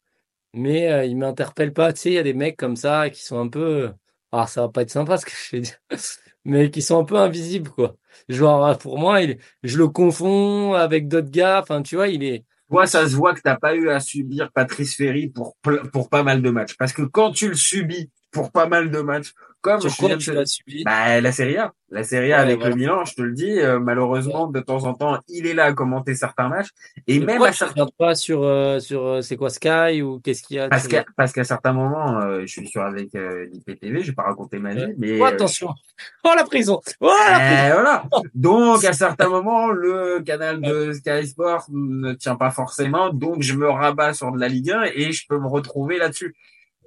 [0.54, 1.92] mais euh, il m'interpelle pas.
[1.92, 3.92] Tu sais, il y a des mecs comme ça qui sont un peu,
[4.32, 5.78] ah, ça va pas être sympa ce que je vais dire,
[6.44, 7.96] mais qui sont un peu invisibles, quoi.
[8.28, 9.20] Genre, euh, pour moi,
[9.64, 11.60] je le confonds avec d'autres gars.
[11.62, 14.52] Enfin, tu vois, il est, Toi, ça se voit que t'as pas eu à subir
[14.52, 15.56] Patrice Ferry pour,
[15.92, 16.76] pour pas mal de matchs.
[16.78, 19.32] Parce que quand tu le subis pour pas mal de matchs.
[19.62, 20.84] Comme Sur je quoi tu l'as subi?
[20.84, 21.74] Bah, la Serie A.
[21.90, 22.74] La Serie A Ouais, avec voilà.
[22.74, 25.64] le Milan, je te le dis, euh, malheureusement, de temps en temps, il est là
[25.66, 26.68] à commenter certains matchs.
[27.06, 30.42] Et Mais même à certains pas sur sur sur euh, c'est quoi Sky ou qu'est-ce
[30.44, 33.48] qu'il y a parce qu'à parce qu'à certains moments, euh, je suis sur avec euh,
[33.52, 35.68] l'IPTV, je vais pas raconter ma vie, mais Oh, euh, attention
[36.24, 38.04] oh la prison oh la prison euh, voilà.
[38.34, 43.52] Donc à certains moments, le canal de Sky Sport ne tient pas forcément, donc je
[43.54, 46.34] me rabats sur de la Ligue 1 et je peux me retrouver là-dessus.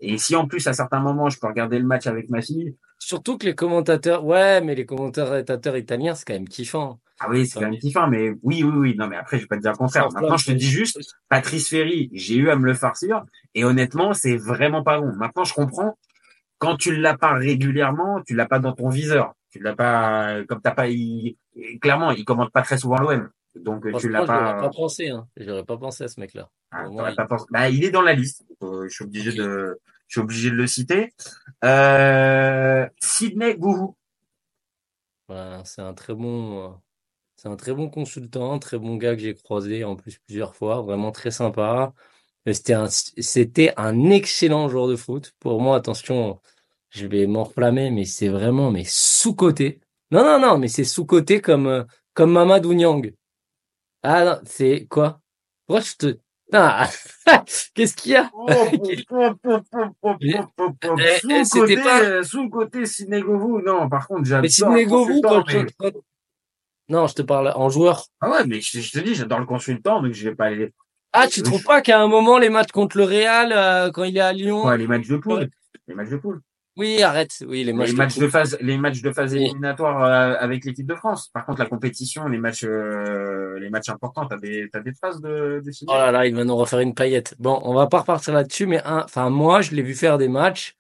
[0.06, 2.76] Et si en plus à certains moments je peux regarder le match avec ma fille,
[3.00, 7.46] surtout que les commentateurs ouais mais les commentateurs italiens c'est quand même kiffant ah oui,
[7.46, 8.96] c'est quand même kiffant, mais oui, oui, oui.
[8.98, 10.10] Non, mais après, je vais pas te dire le contraire.
[10.12, 14.14] Maintenant, je te dis juste, Patrice Ferry, j'ai eu à me le farcir, et honnêtement,
[14.14, 15.14] c'est vraiment pas bon.
[15.16, 15.98] Maintenant, je comprends.
[16.58, 19.36] Quand tu l'as pas régulièrement, tu l'as pas dans ton viseur.
[19.52, 21.38] Tu l'as pas, comme t'as pas, il,
[21.82, 23.30] clairement, il commente pas très souvent l'OM.
[23.56, 26.34] Donc, tu l'as je l'aurais pas, pas pensé hein j'aurais pas pensé à ce mec
[26.34, 28.44] là ah, moins, il- pas pensé- Bah, il est dans la liste.
[28.64, 29.80] Euh, je suis obligé de,
[30.14, 31.14] suis obligé de le citer.
[31.64, 33.58] Euh, Sidney.
[35.30, 36.74] Ouais, c'est un très bon, euh,
[37.38, 40.82] c'est un très bon consultant, très bon gars que j'ai croisé en plus plusieurs fois,
[40.82, 41.94] vraiment très sympa.
[42.48, 45.34] C'était un, c'était un excellent joueur de foot.
[45.40, 46.42] Pour moi, attention,
[46.90, 49.82] je vais m'enflammer, mais c'est vraiment, mais sous-coté.
[50.12, 53.14] Non, non, non, mais c'est sous-coté comme, euh, comme Mamadou Niang.
[54.04, 55.22] Ah non, c'est quoi?
[55.68, 56.20] Pourquoi te,
[56.52, 56.90] ah,
[57.74, 58.30] qu'est-ce qu'il y a?
[60.22, 60.36] Eh,
[61.00, 65.44] eh, Sous c'était côté, pas- sous côté Sidney Govou, non, par contre, j'adore Mais quand
[65.82, 65.94] mais-
[66.90, 68.04] non, je te parle en joueur.
[68.22, 70.74] Ah ouais, mais je, je te dis, j'adore le consultant, donc je vais pas aller,
[71.14, 74.18] Ah, tu trouves pas qu'à un moment, les matchs contre le Real, euh, quand il
[74.18, 75.50] est à Lyon, ouais, les matchs de poule.
[75.88, 76.42] Les matchs de poule.
[76.76, 78.24] Oui, arrête, oui, les matchs, Les de matchs poule.
[78.24, 81.30] de phase, les matchs de phase éliminatoire euh, avec l'équipe de France.
[81.34, 85.22] Par contre, la compétition, les matchs, euh, les matchs importants, t'as des, t'as des phases
[85.22, 85.72] de, de.
[85.88, 87.36] Oh là là, il va nous refaire une paillette.
[87.40, 90.28] Bon, on va pas repartir là-dessus, mais un, enfin, moi, je l'ai vu faire des
[90.30, 90.76] matchs,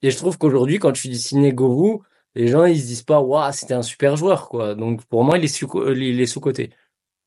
[0.00, 2.02] et je trouve qu'aujourd'hui, quand tu dis Sidney Govou,
[2.34, 4.74] les gens, ils se disent pas, waouh, c'était un super joueur, quoi.
[4.74, 6.70] Donc, pour moi, il est sous, il est sous-côté.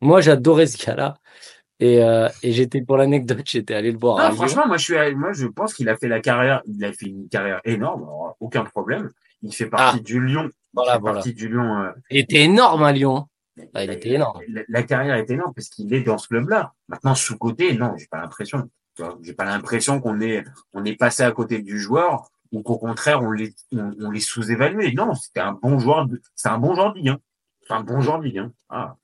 [0.01, 1.17] Moi, j'adorais ce gars-là.
[1.80, 5.16] Et, euh, et j'étais, pour l'anecdote, j'étais allé le voir Non, franchement, moi, je suis,
[5.16, 8.36] moi, je pense qu'il a fait la carrière, il a fait une carrière énorme, alors,
[8.40, 9.12] aucun problème.
[9.44, 10.50] Il fait partie du Lyon.
[10.74, 11.13] Voilà, il fait voilà.
[11.16, 11.78] partie du Lyon.
[11.84, 13.28] euh, Il était énorme à Lyon.
[13.74, 14.40] Ah, il était énorme.
[14.50, 16.74] La, la carrière est énorme parce qu'il est dans ce club-là.
[16.88, 18.70] Maintenant, sous côté, non, j'ai pas l'impression.
[19.22, 23.22] J'ai pas l'impression qu'on est, on est passé à côté du joueur ou qu'au contraire,
[23.22, 24.94] on les, on, on les sous-évalué.
[24.94, 27.18] Non, c'était un bon joueur, c'est un bon joueur de Ligue 1.
[27.68, 28.52] C'est un bon joueur de Ligue 1.
[28.70, 28.96] Ah.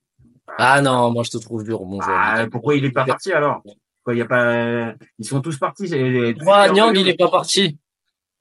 [0.58, 2.18] Ah non, moi, je te trouve dur, mon joueur.
[2.20, 3.64] Ah, pourquoi il est pas parti alors?
[4.10, 5.90] Il y a pas, ils sont tous partis.
[6.42, 7.78] Moi, Nyang, il est pas parti.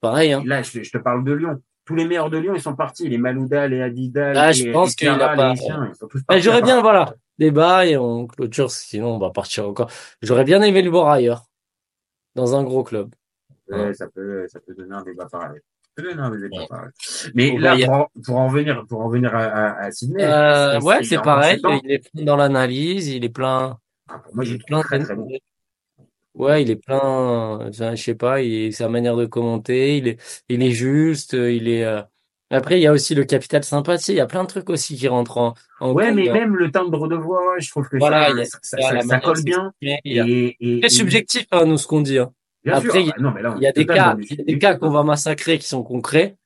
[0.00, 0.42] Pareil, hein.
[0.44, 1.62] Là, je, te- je te parle de Lyon.
[1.84, 3.08] Tous les meilleurs de Lyon, ils sont partis.
[3.08, 5.96] Les Malouda, les Adida, Ah, les, je pense les qu'il a pas- les Essiens, ils
[5.96, 6.42] sont tous partis.
[6.42, 9.88] J'aurais bien, voilà, débat et on clôture, sinon on va partir encore.
[10.20, 11.44] J'aurais bien aimé le voir ailleurs,
[12.34, 13.14] dans un gros club.
[13.68, 15.60] Ouais, ça peut, ça peut donner un débat pareil.
[17.35, 17.87] Mais là, Bayern.
[17.90, 20.22] pour, en- pour en venir, pour en venir à, à, à Sydney.
[20.24, 21.61] Euh, ouais, c'est pareil.
[21.85, 23.78] Il est plein dans l'analyse, il est plein.
[24.09, 24.81] Ah, pour moi, il j'ai est plein.
[24.81, 25.28] très, très bon.
[26.35, 27.70] Ouais, il est plein.
[27.72, 31.85] Je sais pas, il, sa manière de commenter, il est, il est juste, il est.
[31.85, 32.00] euh,
[32.50, 34.12] Après, il y a aussi le capital sympathie.
[34.12, 36.33] Il y a plein de trucs aussi qui rentrent en, en Ouais, mais hein.
[36.33, 39.72] même le timbre de voix, je trouve que Voilà, ça, a- colle bien.
[39.83, 42.18] Très et- subjectif, hein, nous, ce qu'on dit.
[42.18, 42.33] hein.
[42.64, 43.01] Bien Après, sûr.
[43.01, 44.38] il y a- Ah, non, mais là, on Il y a des cas, du il
[44.38, 46.37] y a des cas qu'on va massacrer qui sont concrets.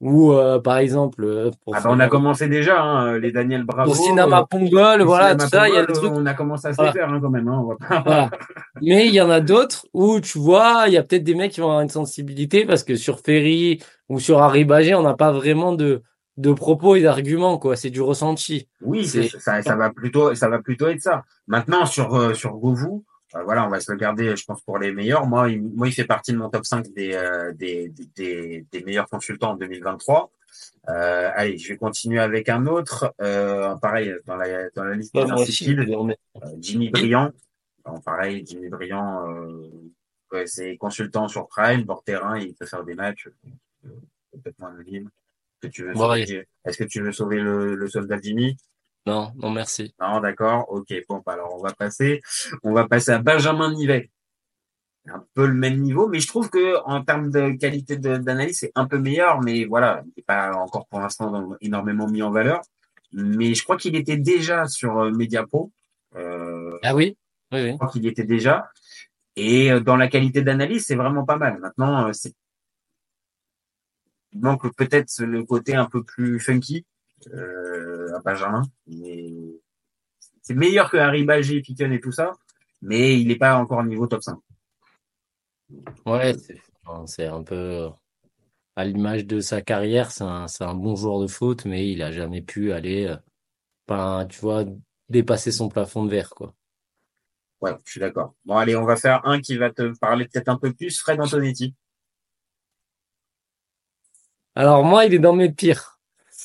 [0.00, 3.62] Ou euh, par exemple, euh, pour Ah bah, on a commencé déjà, hein, les Daniel
[3.64, 3.92] Bravo.
[3.92, 6.12] pour Cinéma euh, Pongol, voilà, tout ça, il y a des trucs.
[6.12, 6.92] On a commencé à se Voilà.
[6.92, 8.02] faire, hein, quand même, hein, on va pas.
[8.04, 8.30] Voilà.
[8.82, 11.52] Mais il y en a d'autres où tu vois, il y a peut-être des mecs
[11.52, 15.14] qui vont avoir une sensibilité parce que sur Ferry ou sur Harry Bagé, on n'a
[15.14, 16.02] pas vraiment de
[16.36, 17.76] de propos et d'arguments quoi.
[17.76, 18.68] C'est du ressenti.
[18.82, 21.22] Oui, C'est- ça, ça va plutôt, ça va plutôt être ça.
[21.46, 24.78] Maintenant, sur, euh, sur Govou, euh, voilà, on va se le garder, je pense, pour
[24.78, 25.26] les meilleurs.
[25.26, 28.84] Moi, il, moi, il fait partie de mon top 5 des, euh, des, des, des,
[28.84, 30.30] meilleurs consultants en 2023.
[30.88, 33.12] Euh, allez, je vais continuer avec un autre.
[33.20, 37.32] Euh, pareil, dans la, dans la liste des Ouais, euh, Jimmy Briand.
[37.84, 39.70] Bon, pareil, Jimmy Briand, euh,
[40.32, 43.28] ouais, c'est consultant sur Prime, bord terrain, il peut faire des matchs
[43.84, 43.88] euh,
[44.32, 45.10] complètement anonymes.
[45.62, 46.26] Est-ce que tu veux Ouais.
[46.26, 48.56] sauver, est-ce que tu veux sauver le, le soldat Jimmy?
[49.06, 49.94] Non, non merci.
[50.00, 50.66] Non, d'accord.
[50.70, 50.92] Ok.
[51.08, 52.20] Bon, bah, alors on va passer.
[52.62, 54.10] On va passer à Benjamin Nivet.
[55.06, 58.72] Un peu le même niveau, mais je trouve que en termes de qualité d'analyse, c'est
[58.74, 59.42] un peu meilleur.
[59.42, 62.62] Mais voilà, il n'est pas encore pour l'instant énormément mis en valeur.
[63.12, 65.70] Mais je crois qu'il était déjà sur euh, Mediapro.
[66.16, 67.18] Euh, Ah oui,
[67.52, 67.70] oui, oui.
[67.72, 68.70] je crois qu'il était déjà.
[69.36, 71.58] Et euh, dans la qualité d'analyse, c'est vraiment pas mal.
[71.60, 72.32] Maintenant, euh, c'est
[74.32, 76.84] il manque peut-être le côté un peu plus funky
[77.32, 78.62] à Benjamin.
[78.86, 79.32] Mais
[80.42, 82.32] c'est meilleur que Harry Bagé, Picken et tout ça,
[82.82, 84.38] mais il n'est pas encore au niveau top 5.
[86.06, 86.34] Ouais,
[87.06, 87.88] c'est un peu.
[88.76, 92.42] à l'image de sa carrière, c'est un, bon joueur de foot, mais il a jamais
[92.42, 93.06] pu aller,
[93.88, 94.64] euh, tu vois,
[95.08, 96.54] dépasser son plafond de verre, quoi.
[97.60, 98.34] Ouais, je suis d'accord.
[98.44, 101.00] Bon, allez, on va faire un qui va te parler peut-être un peu plus.
[101.00, 101.74] Fred Antonetti.
[104.54, 105.93] Alors moi, il est dans mes pires.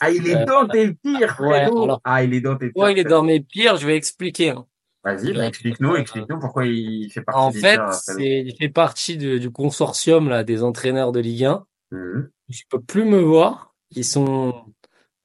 [0.02, 2.90] Ah, il est Euh, dans tes pires, ouais, alors- Ah, il est dans tes pires.
[2.90, 3.76] Il est dans mes pires.
[3.78, 4.50] Je vais expliquer.
[4.52, 4.66] hein.
[5.04, 9.16] Vas-y, bah, explique-nous, explique-nous pourquoi il fait partie En des fait, c'est, il fait partie
[9.18, 11.66] de- du consortium là des entraîneurs de Ligue 1.
[11.92, 12.30] Mhm.
[12.50, 13.74] Je peux plus me voir.
[13.92, 14.54] Ils sont,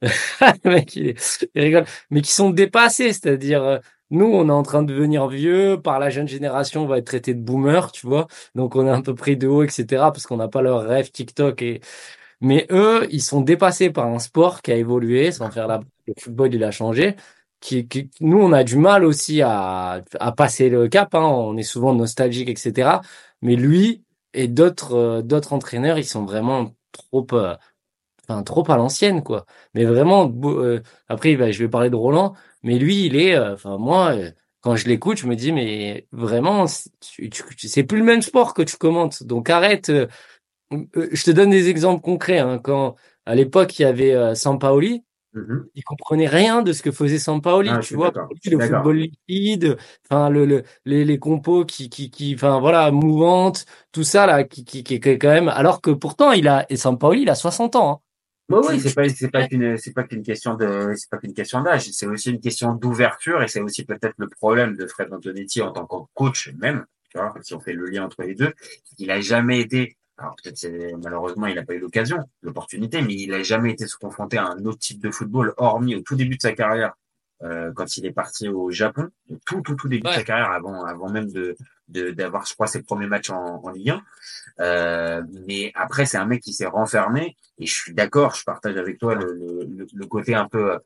[0.02, 0.08] le
[0.64, 3.12] mec, il, est- il rigole, mais qui sont dépassés.
[3.12, 3.78] C'est-à-dire, euh,
[4.10, 5.80] nous, on est en train de devenir vieux.
[5.82, 8.28] Par la jeune génération, on va être traité de boomer, tu vois.
[8.54, 9.84] Donc, on est un peu pris de haut, etc.
[10.12, 11.80] Parce qu'on n'a pas leur rêve TikTok et
[12.44, 16.14] mais eux, ils sont dépassés par un sport qui a évolué, sans faire la, le
[16.18, 17.16] football, il a changé.
[17.60, 21.20] Qui, qui- nous, on a du mal aussi à, à passer le cap, hein.
[21.22, 23.00] On est souvent nostalgique, etc.
[23.42, 24.04] Mais lui
[24.34, 27.56] et d'autres, euh, d'autres entraîneurs, ils sont vraiment trop, euh,
[28.28, 29.46] enfin, trop à l'ancienne, quoi.
[29.74, 33.54] Mais vraiment, euh, après, bah, je vais parler de Roland, mais lui, il est, euh,
[33.54, 34.30] enfin, moi, euh,
[34.60, 38.76] quand je l'écoute, je me dis, mais vraiment, c'est- plus le même sport que tu
[38.76, 39.22] commentes.
[39.24, 39.90] Donc arrête,
[40.70, 42.38] je te donne des exemples concrets.
[42.38, 42.58] Hein.
[42.62, 42.96] Quand
[43.26, 45.04] à l'époque il y avait euh, Sampaoli,
[45.36, 45.66] Mhm.
[45.74, 47.68] il comprenait rien de ce que faisait Sampaoli.
[47.68, 48.12] Ah, tu vois,
[48.44, 49.76] le football liquide,
[50.08, 54.44] enfin le, le les, les compos qui qui qui, enfin voilà, mouvantes, tout ça là,
[54.44, 55.48] qui qui qui est quand même.
[55.48, 57.90] Alors que pourtant il a et Sampaoli il a 60 ans.
[57.90, 58.00] Hein.
[58.50, 61.62] Oui, c'est pas, c'est pas qu'une, c'est pas qu'une question de, c'est pas qu'une question
[61.62, 65.62] d'âge, c'est aussi une question d'ouverture et c'est aussi peut-être le problème de Fred Antonetti
[65.62, 68.52] en tant que coach même, tu vois, si on fait le lien entre les deux,
[68.98, 73.14] il a jamais été, alors peut-être c'est, malheureusement il n'a pas eu l'occasion, l'opportunité, mais
[73.14, 76.14] il a jamais été se confronter à un autre type de football, hormis au tout
[76.16, 76.94] début de sa carrière,
[77.42, 80.50] euh, quand il est parti au Japon, au tout, tout, tout début de sa carrière
[80.52, 81.56] avant, avant même de,
[81.88, 84.02] de, d'avoir, je crois, ses premiers matchs en, en Ligue 1.
[84.60, 87.36] Euh, mais après, c'est un mec qui s'est renfermé.
[87.58, 90.72] Et je suis d'accord, je partage avec toi le, le, le- côté un peu.
[90.74, 90.78] euh,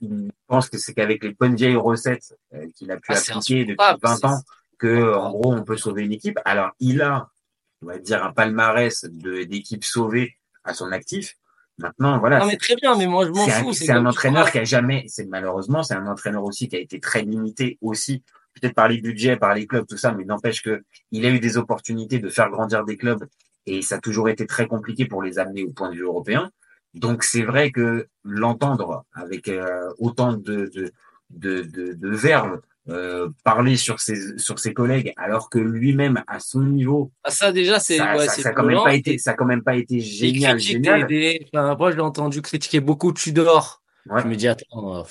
[0.00, 3.64] Il pense que c'est qu'avec les bonnes vieilles recettes euh, qu'il a pu Ah, appliquer
[3.64, 4.42] depuis insupportable, 20 c'est- ans,
[4.78, 6.38] que en gros on peut sauver une équipe.
[6.44, 7.30] Alors il a,
[7.82, 11.34] on va dire, un palmarès de d'équipes sauvées à son actif.
[11.78, 12.40] Maintenant, voilà.
[12.40, 13.72] Non mais très bien, mais moi je m'en fous.
[13.74, 17.00] c'est un entraîneur qui a jamais, c'est malheureusement, c'est un entraîneur aussi qui a été
[17.00, 18.22] très limité aussi,
[18.54, 21.38] peut-être par les budgets, par les clubs, tout ça, mais n'empêche que il a eu
[21.38, 23.26] des opportunités de faire grandir des clubs
[23.66, 26.50] et ça a toujours été très compliqué pour les amener au point de vue européen.
[26.94, 30.92] Donc c'est vrai que l'entendre avec euh, autant de de
[31.30, 36.38] de, de, de verve euh, parler sur ses sur ses collègues alors que lui-même à
[36.40, 39.18] son niveau Ah, ça déjà c'est ça, ouais, ça, ça a quand même pas été
[39.18, 42.42] ça a quand même pas été génial génial des- des- enfin, moi, je l'ai entendu
[42.42, 43.82] critiquer beaucoup Tudor.
[44.08, 44.22] Ouais.
[44.22, 45.02] Je me dis, attends, euh,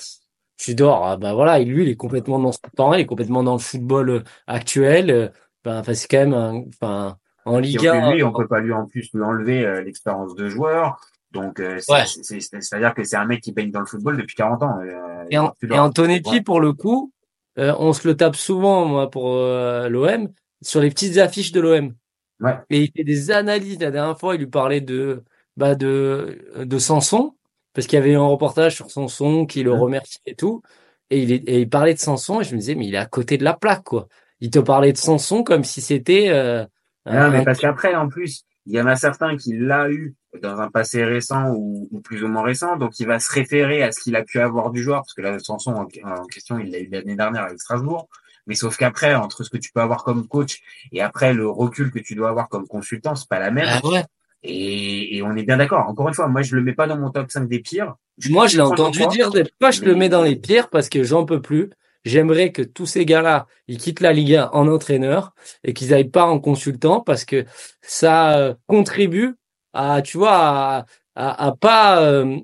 [0.56, 3.52] Tudor, ah, bah voilà, lui, il est complètement dans son temps, il est complètement dans
[3.52, 5.32] le football euh, actuel.
[5.64, 8.12] ben, enfin, c'est quand même un, enfin, en Et Ligue en plus, 1.
[8.14, 10.98] lui, on peut pas lui en plus lui enlever euh, l'expérience de joueur.
[11.32, 12.04] Donc, euh, c'est- Ouais.
[12.06, 14.78] c'est- c'est- c'est-à-dire que c'est un mec qui baigne dans le football depuis 40 ans.
[14.80, 16.40] euh, Et, et Antonetti, Ouais.
[16.40, 17.12] pour le coup,
[17.58, 20.28] euh, on se le tape souvent, moi, pour euh, l'OM,
[20.62, 21.94] sur les petites affiches de l'OM.
[22.40, 22.58] Ouais.
[22.70, 23.78] Et il fait des analyses.
[23.80, 25.22] La dernière fois, il lui parlait de,
[25.56, 27.34] bah, de, de Sanson,
[27.72, 30.62] parce qu'il y avait eu un reportage sur Sanson qui le remerciait et tout.
[31.10, 32.98] Et il, est- et il parlait de Sanson, et je me disais, mais il est
[32.98, 34.08] à côté de la plaque, quoi.
[34.40, 36.64] Il te parlait de Sanson comme si c'était, euh,
[37.06, 40.14] Non, un- mais parce qu'après, en plus, il y en a certains qui l'a eu
[40.42, 43.82] dans un passé récent ou, ou plus ou moins récent, donc il va se référer
[43.82, 46.58] à ce qu'il a pu avoir du joueur, parce que la chanson en, en question,
[46.58, 48.08] il l'a eu l'année dernière avec Strasbourg.
[48.46, 50.60] Mais sauf qu'après, entre ce que tu peux avoir comme coach
[50.92, 53.68] et après le recul que tu dois avoir comme consultant, c'est pas la même.
[53.68, 54.04] Ah ouais.
[54.42, 55.88] Et, et on est bien d'accord.
[55.88, 57.96] Encore une fois, moi, je le mets pas dans mon top 5 des pires.
[58.30, 61.02] Moi, je l'ai entendu dire, des fois, je le mets dans les pires parce que
[61.02, 61.70] j'en peux plus.
[62.04, 66.04] J'aimerais que tous ces gars-là, ils quittent la Ligue 1 en entraîneur et qu'ils aillent
[66.08, 67.44] pas en consultant parce que
[67.82, 69.34] ça euh, contribue
[69.76, 72.38] à, tu vois, à, à, à pas euh,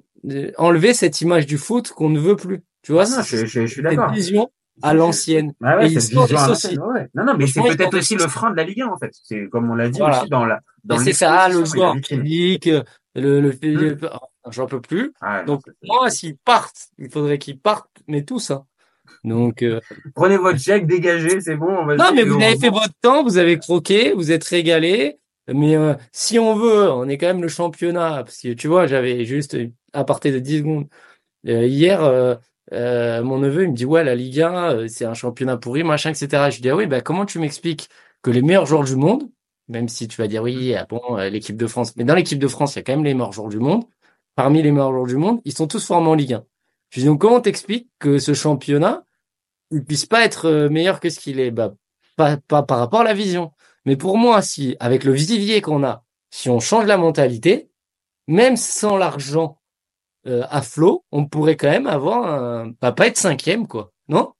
[0.59, 2.63] enlever cette image du foot qu'on ne veut plus.
[2.83, 4.11] Tu vois, Ah je, je, je suis cette d'accord.
[4.13, 4.51] vision
[4.83, 5.53] à l'ancienne.
[5.63, 6.77] Ah ouais, cette vision à dissociés.
[6.77, 7.09] l'ancienne, ouais.
[7.15, 9.13] Non, non, mais c'est peut-être aussi le frein de la Ligue 1, en fait.
[9.23, 10.21] C'est comme on l'a dit Voilà.
[10.23, 12.19] aussi dans la, dans c'est ça, le joueur vitrine.
[12.21, 12.67] public,
[13.15, 13.57] le, le, Hmm.
[13.63, 15.13] le- oh, j'en peux plus.
[15.21, 18.65] Ah, Donc, moi, s'ils partent, il faudrait qu'ils partent, mais tous, hein.
[19.25, 19.81] Donc, euh,
[20.15, 21.69] Prenez votre chèque, dégagez, c'est bon.
[21.69, 25.19] on va Non, mais vous avez fait votre temps, vous avez croqué, vous êtes régalé.
[25.49, 28.25] Mais euh, si on veut, on est quand même le championnat.
[28.25, 29.57] Parce que tu vois, j'avais juste
[29.93, 30.89] à partir de 10 secondes.
[31.49, 32.37] Euh, hier, euh,
[32.73, 35.83] euh, mon neveu, il me dit, ouais, la Ligue 1, euh, c'est un championnat pourri,
[35.83, 36.51] machin, etc.
[36.51, 37.89] Je lui dis, ah oui, bah, comment tu m'expliques
[38.23, 39.29] que les meilleurs joueurs du monde,
[39.69, 42.39] même si tu vas dire, oui, ah bon, euh, l'équipe de France, mais dans l'équipe
[42.39, 43.85] de France, il y a quand même les meilleurs joueurs du monde.
[44.37, 46.45] Parmi les meilleurs joueurs du monde, ils sont tous formés en Ligue 1.
[46.91, 49.05] Je lui dis, donc comment t'expliques que ce championnat,
[49.71, 51.51] il puisse pas être meilleur que ce qu'il est?
[51.51, 51.75] Bah,
[52.17, 53.53] pas, pas par rapport à la vision.
[53.85, 57.71] Mais pour moi, si, avec le vivier qu'on a, si on change la mentalité,
[58.29, 59.61] même sans l'argent
[60.27, 63.93] euh, à flot, on pourrait quand même avoir un, pas être cinquième, quoi.
[64.09, 64.33] Non?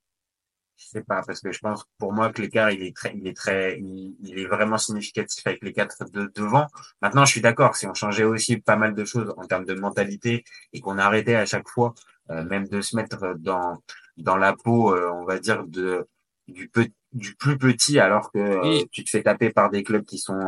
[0.77, 3.27] Je sais pas, parce que je pense pour moi que l'écart il est très, il
[3.27, 6.67] est très, il, il est vraiment significatif avec les quatre de devant.
[7.01, 7.77] Maintenant, je suis d'accord.
[7.77, 11.37] Si on changeait aussi pas mal de choses en termes de mentalité et qu'on arrêtait
[11.37, 11.95] à chaque fois,
[12.31, 13.83] euh, même de se mettre dans
[14.17, 16.07] dans la peau, euh, on va dire de
[16.49, 20.05] du petit du plus petit alors que euh, tu te fais taper par des clubs
[20.05, 20.41] qui sont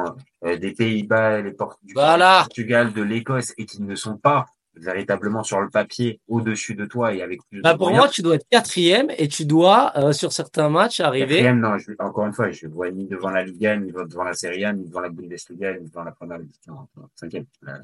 [0.44, 2.40] euh, des Pays-Bas, les Port du Voilà.
[2.40, 4.46] Portugal, de l'Écosse et qui ne sont pas
[4.76, 8.06] véritablement sur le papier au-dessus de toi et avec plus Bah de pour moyens.
[8.06, 11.26] moi, tu dois être quatrième et tu dois euh, sur certains matchs arriver.
[11.36, 14.32] Quatrième, non, je, encore une fois, je vois ni devant la Liga, ni devant la
[14.32, 16.50] Serie A, ni devant la Bundesliga, ni devant la Première Ligue.
[16.66, 17.44] Non, non, cinquième.
[17.62, 17.78] La,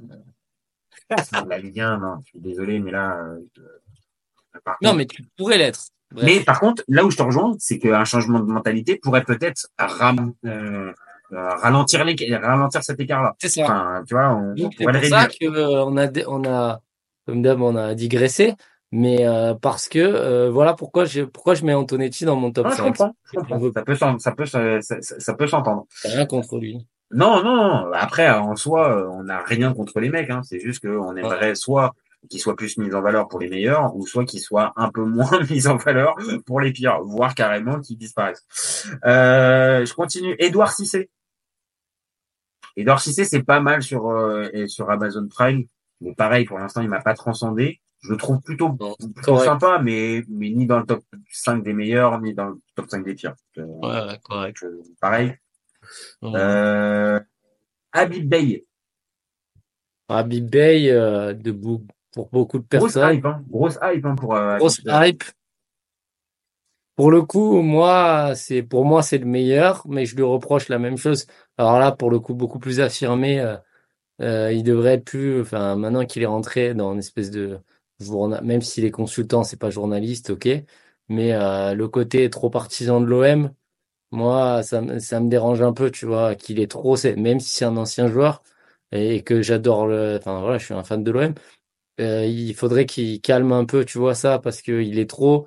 [1.10, 3.38] la, la Ligue 1, non, je suis désolé, mais là, euh,
[4.64, 5.80] par Non, contre- mais tu pourrais l'être.
[6.12, 6.24] Bref.
[6.26, 9.68] mais par contre, là où je te rejoins, c'est qu'un changement de mentalité pourrait peut-être
[9.78, 10.92] ram- euh,
[11.32, 13.36] euh, ralentir les, ralentir cet écart-là.
[13.38, 13.62] C'est ça.
[13.62, 16.24] Enfin, tu vois, on, Donc, C'est pourrait pour le ça que euh, on a dé-
[16.26, 16.80] on a
[17.26, 18.54] comme d'hab on a digressé,
[18.90, 22.64] mais euh, parce que euh, voilà pourquoi je pourquoi je mets Antonetti dans mon top
[22.64, 22.82] Non, je 5.
[22.86, 23.60] comprends, je comprends.
[23.72, 25.86] Ça peut, ça peut, ça, ça, ça peut s'entendre.
[26.02, 26.84] rien contre lui.
[27.12, 27.92] Non, non, non.
[27.92, 30.30] Après, en soi, on n'a rien contre les mecs.
[30.30, 30.40] Hein.
[30.42, 31.94] C'est juste qu'on aimerait soit
[32.28, 35.04] qu'ils soient plus mis en valeur pour les meilleurs, ou soit qu'ils soient un peu
[35.04, 38.44] moins mis en valeur pour les pires, voire carrément qu'ils disparaissent.
[39.06, 40.37] Euh, je continue.
[40.38, 41.11] Edouard Cissé.
[42.76, 45.64] Edouard Cissé, c'est pas mal sur euh, sur Amazon Prime.
[46.02, 47.80] Mais pareil, pour l'instant, il m'a pas transcendé.
[48.02, 48.70] Je le trouve plutôt,
[49.14, 52.88] plutôt sympa, mais, mais ni dans le top 5 des meilleurs, ni dans le top
[52.88, 53.35] 5 des pires.
[53.59, 54.64] Euh, Ouais, correct.
[55.02, 55.35] pareil.
[56.22, 56.33] Ouais.
[56.35, 57.20] Euh,
[57.92, 58.64] Habib Bey.
[60.09, 63.16] Habib Bey euh, de bou- pour beaucoup de Grosse personnes.
[63.16, 63.42] hype, hein.
[63.50, 65.24] Grosse hype hein, pour euh, Grosse hype.
[66.96, 70.78] Pour le coup, moi, c'est pour moi c'est le meilleur, mais je lui reproche la
[70.78, 71.26] même chose.
[71.56, 73.40] Alors là, pour le coup, beaucoup plus affirmé.
[73.40, 73.56] euh,
[74.22, 75.40] euh, il devrait plus.
[75.42, 77.58] Enfin, maintenant qu'il est rentré dans une espèce de
[78.00, 80.48] journal, même s'il est consultant, c'est pas journaliste, ok.
[81.08, 83.52] Mais euh, le côté trop partisan de l'OM,
[84.12, 86.96] moi, ça, me- ça me dérange un peu, tu vois, qu'il est trop.
[87.16, 88.42] Même si c'est un ancien joueur
[88.92, 90.16] et que j'adore le.
[90.18, 91.34] Enfin voilà, je suis un fan de l'OM.
[92.00, 95.46] Euh, il faudrait qu'il calme un peu, tu vois ça, parce que il est trop.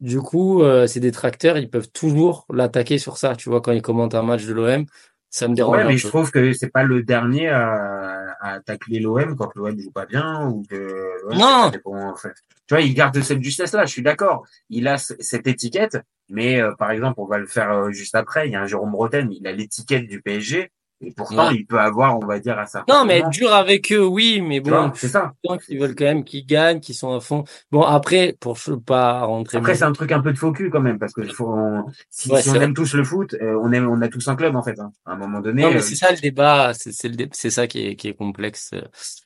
[0.00, 3.80] Du coup, euh, ces détracteurs, ils peuvent toujours l'attaquer sur ça, tu vois, quand il
[3.82, 4.84] commente un match de l'OM,
[5.30, 5.98] ça me dérange Ouais, mais peu.
[5.98, 10.04] je trouve que c'est pas le dernier à, à attaquer l'OM quand l'OM joue pas
[10.06, 11.70] bien ou que ouais, Non.
[11.86, 12.34] en fait.
[12.66, 13.86] Tu vois, il garde cette justesse-là.
[13.86, 14.44] Je suis d'accord.
[14.70, 18.46] Il a cette étiquette, mais euh, par exemple, on va le faire euh, juste après.
[18.48, 20.70] Il y a un Jérôme Bretagne, il a l'étiquette du PSG
[21.06, 21.54] et pourtant Ouais.
[21.56, 24.40] il peut avoir, on va dire, à certains Non, mais être dur avec eux, oui,
[24.40, 25.32] mais bon, c'est ça.
[25.66, 27.44] qui veulent quand même qu'ils gagnent, qui sont à fond.
[27.70, 29.58] Bon, après, pour pas rentrer.
[29.58, 31.84] Après, c'est un truc un peu de faux cul quand même, parce que faut, on-
[32.10, 34.26] si, Ouais, si c'est on aime tous le foot, euh, on aime, on a tous
[34.28, 34.78] un club en fait.
[34.80, 34.92] hein.
[35.06, 37.86] À un moment donné, Non, mais euh, c'est ça le débat, c'est dé- ça qui
[37.86, 38.70] est, qui est complexe.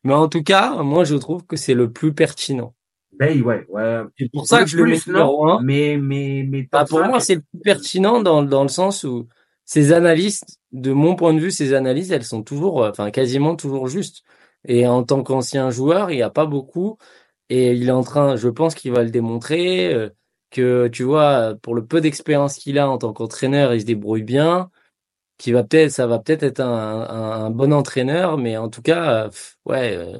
[0.05, 2.75] Mais en tout cas, moi, je trouve que c'est le plus pertinent.
[3.19, 4.03] Bay, ouais, ouais.
[4.17, 5.61] C'est pour ça que je le mets numéro un.
[5.63, 9.27] mais mais mais Bah, pour moi, c'est le plus pertinent dans, dans le sens où
[9.65, 13.57] ces analyses, de mon point de vue, ces analyses, elles sont toujours, euh, enfin, quasiment
[13.57, 14.23] toujours justes.
[14.67, 16.99] Et en tant qu'ancien joueur, il n'y a pas beaucoup.
[17.51, 20.11] Et il est en train, je pense qu'il va le démontrer, euh,
[20.51, 24.23] que, tu vois, pour le peu d'expérience qu'il a en tant qu'entraîneur, il se débrouille
[24.23, 24.71] bien,
[25.39, 26.67] qu'il va peut-être, ça va peut-être être un,
[27.11, 29.31] un, un bon entraîneur, mais en tout cas, euh,
[29.67, 30.19] ouais, euh,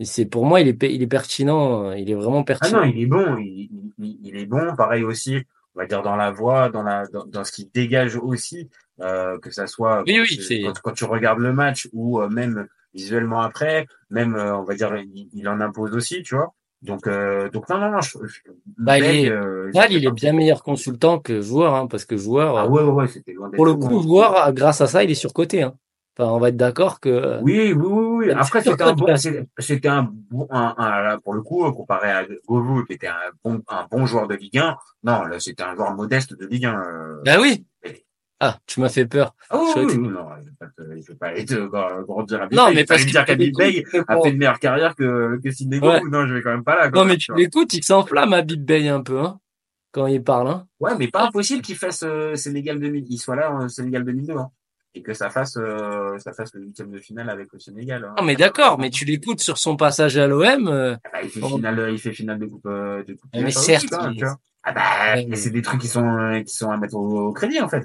[0.00, 2.82] c'est, pour moi, il est, pe- il est pertinent, il est vraiment Ah pertinent.
[2.82, 4.74] non, il est bon, il, il, il est bon.
[4.76, 5.38] Pareil aussi,
[5.74, 8.68] on va dire dans la voix, dans la dans, dans ce qu'il dégage aussi,
[9.00, 12.28] euh, que ça soit Oui, oui, euh, quand, quand tu regardes le match ou euh,
[12.28, 16.52] même visuellement après, même euh, on va dire il, il en impose aussi, tu vois.
[16.82, 18.40] Donc euh, donc non non non, je, je,
[18.76, 22.56] Bah, il est, euh, il est bien meilleur consultant que joueur, hein, parce que joueur,
[22.58, 25.10] Ah euh, ouais ouais ouais, c'était loin pour le coup, joueur, grâce à ça, il
[25.10, 25.62] est surcoté.
[25.62, 25.74] Hein.
[26.18, 27.40] Enfin, on va être d'accord que.
[27.40, 28.26] Oui, oui, oui, oui.
[28.26, 32.10] C'est Après, sûr c'était un bon, un bon, un, un- là, pour le coup, comparé
[32.10, 34.76] à Govou, qui était un bon, un bon joueur de Ligue 1.
[35.04, 36.78] Non, là, c'était un joueur modeste de Ligue 1.
[36.80, 37.22] euh.
[37.24, 37.64] Bah oui.
[38.44, 39.36] Ah, tu m'as fait peur.
[39.50, 43.24] Ah oui, non, je vais pas aller te gr- grandir à Non, mais parce dire
[43.38, 43.62] l'écoutes,
[44.08, 46.00] a fait une meilleure carrière que, que Sidney Ouais.
[46.10, 46.90] Non, je vais quand même pas là.
[46.90, 49.38] Non, mais tu l'écoutes, il s'enflamme à Bib Bey un peu, hein,
[49.92, 50.48] quand il parle.
[50.48, 50.66] Hein.
[50.80, 54.32] Ouais, mais pas impossible qu'il fasse euh, Sénégal 2000, il soit là en Sénégal 2002,
[54.36, 54.50] hein.
[54.94, 58.04] Et que ça fasse, euh, ça fasse le huitième de finale avec le Sénégal.
[58.04, 58.14] hein.
[58.18, 60.66] Non, mais d'accord, mais tu l'écoutes sur son passage à l'OM.
[60.68, 63.30] euh, Ah bah, il fait finale, il fait finale de coupe, euh, de coupe.
[63.32, 64.36] Mais UEFA certes, aussi, il- vois.
[64.64, 64.80] Ah bah,
[65.14, 67.32] Ouais, mais mais- c'est des trucs qui sont, euh, qui sont à mettre au, au
[67.32, 67.84] crédit, en fait.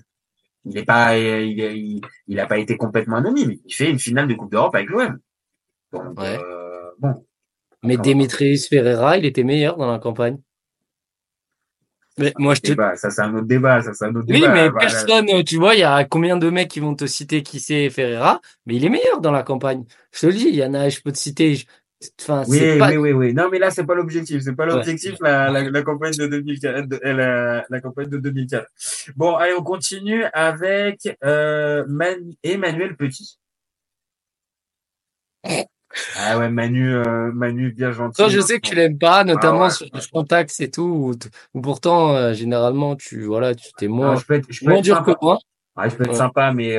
[0.70, 3.56] Il est pas, il, est- il, il a pas été complètement anonyme.
[3.66, 5.18] Il fait une finale de Coupe d'Europe avec l'OM.
[5.94, 6.38] Donc, Ouais.
[6.40, 7.26] euh, bon.
[7.84, 7.98] Mais.
[7.98, 10.40] Demetrius Ferreira, il était meilleur dans la campagne.
[12.20, 12.68] Mais moi, je te...
[12.68, 14.52] Débat, ça c'est un autre débat, ça c'est un autre Oui, débat.
[14.52, 14.80] mais Voilà.
[14.80, 17.90] personne, tu vois, il y a combien de mecs qui vont te citer qui c'est
[17.92, 19.86] Ferreira, mais il est meilleur dans la campagne.
[20.12, 21.64] Je te le dis, il y en a, je peux te citer,
[22.22, 23.34] enfin, Oui, pas, oui, oui, oui.
[23.34, 24.42] Non, mais là, c'est pas l'objectif.
[24.44, 28.18] C'est pas l'objectif, la, la, la campagne de 2004, de- euh, la, la campagne de
[28.18, 28.68] 2004.
[29.16, 33.40] Bon, allez, on continue avec, euh, Man- Emmanuel Petit.
[36.20, 38.18] Ah ouais, Manu, euh, Manu, bien gentil.
[38.18, 39.70] Toi, je sais que tu l'aimes pas, notamment Ah ouais.
[39.72, 41.16] sur le contact et tout,
[41.54, 44.78] ou, pourtant, euh, généralement, tu, voilà, tu t'es moins, je peux être, je peux moins
[44.80, 45.14] être dur sympa.
[45.14, 45.40] que moi.
[45.78, 46.18] Ouais, je peux être Ouais.
[46.18, 46.76] sympa, mais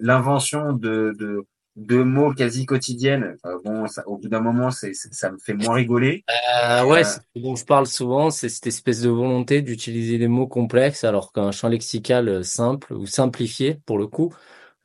[0.00, 1.44] l'invention de, de,
[1.78, 5.74] de mots quasi quotidiennes, bon, ça, au bout d'un moment, c'est, ça me fait moins
[5.74, 6.24] rigoler.
[6.30, 10.18] Euh, ouais, Euh, c'est ce dont je parle souvent, c'est cette espèce de volonté d'utiliser
[10.18, 14.34] des mots complexes alors qu'un champ lexical euh, simple ou simplifié, pour le coup,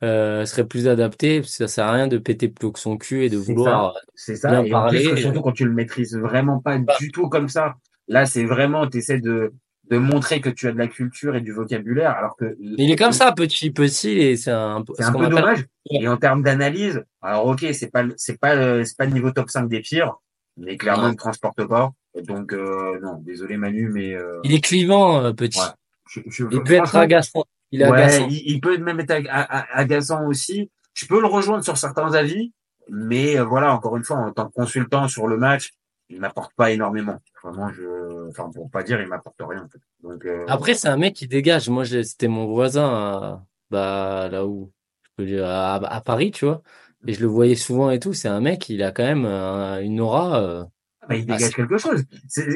[0.02, 1.42] euh, serait plus adapté.
[1.42, 4.36] Ça sert à rien de péter plus haut que son cul et de vouloir C'est
[4.36, 4.50] ça.
[4.50, 5.02] bien Et en parler.
[5.02, 6.96] plus, surtout quand tu le maîtrises vraiment pas Bah.
[6.98, 7.74] du tout comme ça.
[8.08, 9.52] Là, c'est vraiment, tu essaies de,
[9.90, 12.96] de montrer que tu as de la culture et du vocabulaire, alors que Il est
[12.96, 15.66] comme ça, petit, petit, et c'est un, c'est ce un peu dommage.
[15.90, 19.30] Et en termes d'analyse, alors ok, c'est pas, c'est pas, le- c'est pas le niveau
[19.30, 20.14] top 5 des pires,
[20.56, 21.92] mais clairement, ne transporte pas.
[22.26, 25.58] Donc, euh, non, désolé Manu, mais, euh, Il est clivant, euh, petit.
[25.58, 25.66] Ouais.
[26.08, 27.44] je, je- Il peut être agaçant.
[27.72, 28.26] Il est ouais, agaçant.
[28.30, 29.28] il, il peut même être ag-
[29.72, 30.70] agaçant aussi.
[30.94, 32.52] Je peux le rejoindre sur certains avis,
[32.88, 35.72] mais euh, voilà, encore une fois, en tant que consultant sur le match,
[36.08, 37.18] il m'apporte pas énormément.
[37.42, 39.62] Vraiment, je, enfin, pour pas dire, il m'apporte rien.
[39.64, 39.78] En fait.
[40.02, 41.68] Donc, euh, Après, c'est un mec qui dégage.
[41.68, 44.70] Moi, c'était mon voisin, à- bah, là où,
[45.04, 46.62] je peux dire, à, à Paris, tu vois.
[47.06, 48.12] Et je le voyais souvent et tout.
[48.12, 50.40] C'est un mec, il a quand même euh, une aura.
[50.42, 50.64] euh,
[51.08, 52.02] bah, il Ah, dégage quelque chose.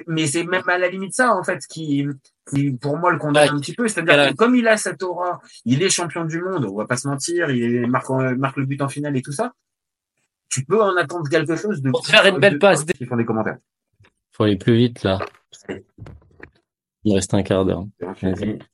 [0.07, 2.07] Mais c'est même à la limite ça, en fait, qui,
[2.51, 3.55] qui pour moi, le condamne Ouais.
[3.55, 3.88] un petit peu.
[3.88, 6.96] C'est-à-dire que comme il a cette aura, il est champion du monde, on va pas
[6.96, 9.53] se mentir, il marque, marque le but en finale et tout ça.
[10.49, 12.84] Tu peux en attendre quelque chose de Pour te faire une belle passe.
[12.84, 13.59] Qui font des commentaires.
[14.32, 15.18] Faut aller plus vite, là.
[17.05, 17.84] Il reste un quart d'heure.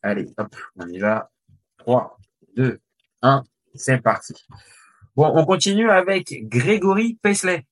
[0.03, 1.31] Allez, hop, on y va.
[1.79, 2.19] 3,
[2.57, 2.81] 2,
[3.23, 3.45] 1,
[3.75, 4.35] c'est parti.
[5.17, 7.67] Bon, on continue avec Grégory Paisley,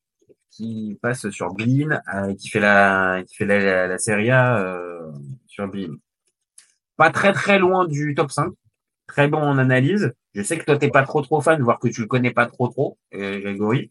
[0.51, 4.59] qui passe sur Bean, euh, qui fait la, qui fait la, la, la Serie A
[4.59, 5.11] euh,
[5.47, 5.97] sur Bean.
[6.97, 8.53] Pas très très loin du top 5.
[9.09, 10.13] Très bon en analyse.
[10.35, 12.47] Je sais que toi t'es pas trop trop fan, voire que tu le connais pas
[12.47, 13.91] trop trop, euh, Grégory.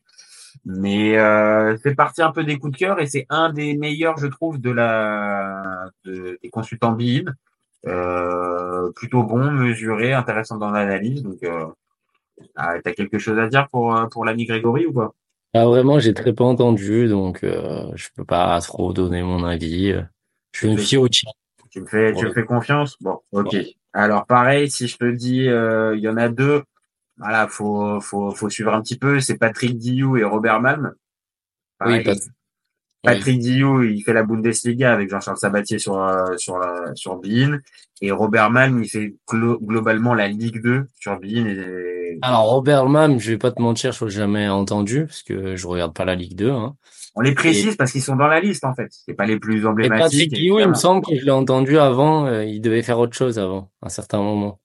[0.66, 4.18] Mais euh, c'est parti un peu des coups de cœur et c'est un des meilleurs,
[4.18, 7.26] je trouve, de la de- des consultants Bein.
[7.88, 11.24] Euh, plutôt bon, mesuré, intéressant dans l'analyse.
[11.24, 11.68] Donc, euh,
[12.56, 15.14] ah, t'as quelque chose à dire pour euh, pour l'ami Grégory ou pas?
[15.54, 19.94] Ah, vraiment, j'ai très peu entendu, donc euh, je peux pas trop donner mon avis.
[20.54, 21.32] Je fie au chat.
[21.70, 22.98] Tu me fais tu me fais confiance?
[23.02, 23.56] Bon, ok.
[23.94, 26.64] Alors pareil, si je te dis, euh, il y en a deux.
[27.18, 29.20] Voilà, faut faut faut suivre un petit peu.
[29.20, 30.94] C'est Patrick Diou et Robert Malm.
[31.86, 32.18] Oui, Pat-
[33.04, 37.60] Patrick Diou, il fait la Bundesliga avec Jean-Charles Sabatier sur euh, sur la sur Bein
[38.02, 42.88] et Robert Malm, il fait glo- globalement la Ligue 2 sur Bein et Alors, Robert
[42.88, 46.06] Mam, je vais pas te mentir, je l'ai jamais entendu, parce que je regarde pas
[46.06, 46.76] la Ligue 2, hein.
[47.16, 48.90] On les précise parce qu'ils sont dans la liste en fait.
[48.90, 50.04] C'est pas les plus Et emblématiques.
[50.04, 53.16] Patrick Guillaume, il me semble que je l'ai entendu avant, euh, il devait faire autre
[53.16, 54.60] chose avant, à un certain moment.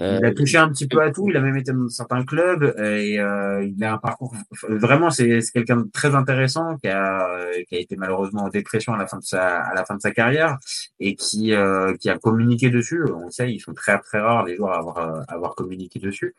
[0.00, 1.28] Euh, Il a touché un petit peu à tout.
[1.28, 4.34] Il a même été dans certains clubs euh, et euh, il a un parcours.
[4.68, 7.28] Vraiment, c'est quelqu'un de très intéressant qui a
[7.68, 10.00] qui a été malheureusement en dépression à la fin de sa à la fin de
[10.00, 10.58] sa carrière
[10.98, 13.04] et qui euh, qui a communiqué dessus.
[13.14, 15.54] On le sait, ils sont très très rares les joueurs à avoir euh, à avoir
[15.54, 16.34] communiqué dessus.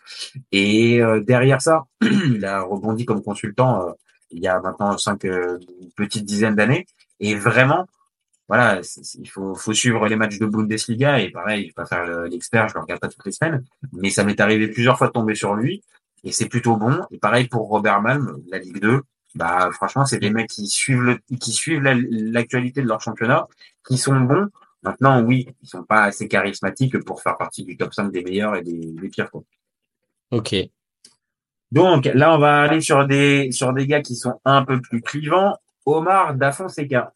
[0.51, 3.91] Et euh, derrière ça, il a rebondi comme consultant euh,
[4.31, 6.85] il y a maintenant cinq une petite dizaine d'années.
[7.19, 7.85] Et vraiment,
[8.47, 8.81] voilà,
[9.19, 12.25] il faut, faut suivre les matchs de Bundesliga et pareil, je vais pas faire le-
[12.27, 13.63] l'expert, je le regarde pas toutes les semaines,
[13.93, 15.83] mais ça m'est arrivé plusieurs fois de tomber sur lui
[16.23, 17.01] et c'est plutôt bon.
[17.11, 19.01] Et pareil pour Robert Malm, la Ligue 2,
[19.35, 23.47] bah franchement, c'est des mecs qui suivent le, qui suivent la- l'actualité de leur championnat,
[23.87, 24.47] qui sont bons.
[24.83, 28.55] Maintenant, oui, ils sont pas assez charismatiques pour faire partie du top 5 des meilleurs
[28.55, 29.31] et des, des pires.
[29.31, 29.43] Quoi.
[30.31, 30.55] ok.
[31.71, 35.01] Donc là, on va aller sur des sur des gars qui sont un peu plus
[35.01, 35.55] clivants.
[35.85, 37.13] Omar Da Fonseca.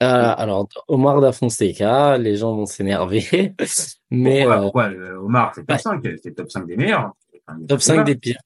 [0.00, 3.54] Ah, alors, Omar da Fonseca, les gens vont s'énerver,
[4.10, 5.82] mais Pourquoi, euh, pourquoi, euh, Omar, c'est top ouais.
[5.82, 7.12] 5, c'est top 5 des meilleurs.
[7.46, 8.04] Enfin, top pas 5 débat.
[8.04, 8.40] des pires.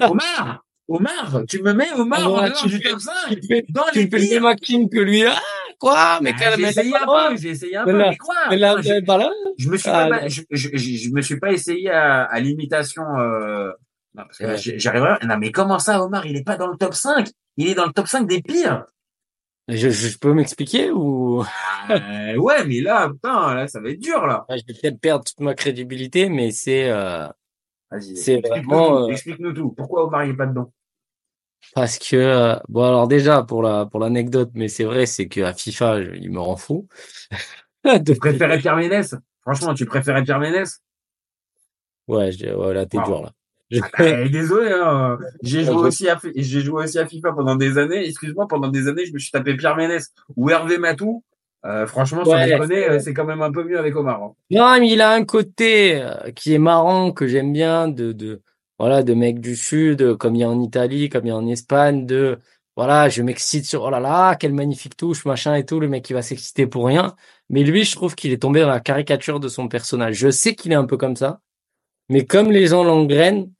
[0.00, 3.46] Omar, Omar, tu me mets Omar Ah, en dehors tu du fais- top 5 tu
[3.48, 5.24] fais- dans Tu les fais le même que lui.
[5.26, 5.38] Ah,
[5.82, 6.20] quoi?
[6.22, 8.72] Mais Ah, quel, j'ai essayé un peu, j'ai essayé un Mais peu, quoi Mais là,
[8.74, 8.82] Moi,
[9.58, 12.40] je, me suis Ah, pas, je, je, je, je me suis pas essayé à, à
[12.40, 13.02] l'imitation.
[13.18, 13.72] Euh...
[14.14, 14.78] Non, parce que Ouais.
[14.78, 15.26] j'arriverai.
[15.26, 16.24] Non, mais comment ça, Omar?
[16.26, 18.84] Il est pas dans le top 5 Il est dans le top 5 des pires.
[19.68, 21.44] Je, je peux m'expliquer ou?
[21.90, 24.44] Euh, ouais, mais là, putain, là, ça va être dur là.
[24.48, 27.26] Ah, je vais peut-être perdre toute ma crédibilité, mais c'est euh,
[27.90, 29.70] Vas-y, C'est explique-nous vraiment, tout, euh, explique-nous tout.
[29.76, 30.72] Pourquoi Omar il est pas dedans?
[31.74, 35.40] Parce que euh, bon alors déjà pour la pour l'anecdote, mais c'est vrai, c'est que
[35.42, 36.88] à FIFA, je- il me rend fou.
[38.06, 39.14] Tu préférais Pierre Ménès?
[39.42, 40.80] Franchement, tu préférais Pierre Ménès?
[42.08, 43.04] Ouais, je, ouais, là t'es Wow.
[43.04, 43.32] dur là.
[44.00, 45.18] Eh, Désolé, hein.
[45.42, 48.06] j'ai joué aussi à j'ai joué aussi à FIFA pendant des années.
[48.06, 51.24] Excuse-moi, pendant des années, je me suis tapé Pierre Ménès ou Hervé Matou.
[51.64, 52.44] Euh, franchement, Ouais.
[52.44, 54.22] déconner, euh, c'est quand même un peu mieux avec Omar.
[54.22, 54.32] hein.
[54.50, 58.42] Non, mais il a un côté euh, qui est marrant, que j'aime bien, de, de,
[58.82, 61.36] voilà, de mec du Sud, comme il y a en Italie, comme il y a
[61.36, 62.40] en Espagne, de,
[62.76, 66.04] voilà, je m'excite sur, oh là là, quelle magnifique touche, machin et tout, le mec
[66.04, 67.14] qui va s'exciter pour rien.
[67.48, 70.16] Mais lui, je trouve qu'il est tombé dans la caricature de son personnage.
[70.16, 71.38] Je sais qu'il est un peu comme ça,
[72.08, 73.52] mais comme les gens l'engrainent,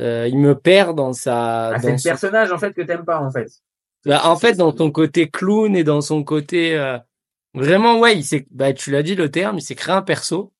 [0.00, 2.82] euh, il me perd dans sa, Ah, c'est dans le son- personnage en fait que
[2.82, 3.48] t'aimes pas en fait.
[4.04, 6.98] bah, en fait, dans son côté clown et dans son côté euh,
[7.54, 10.52] vraiment, ouais, il s'est, bah, tu l'as dit le terme, il s'est créé un perso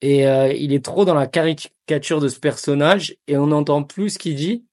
[0.00, 4.10] et euh, il est trop dans la caricature de ce personnage et on n'entend plus
[4.10, 4.64] ce qu'il dit.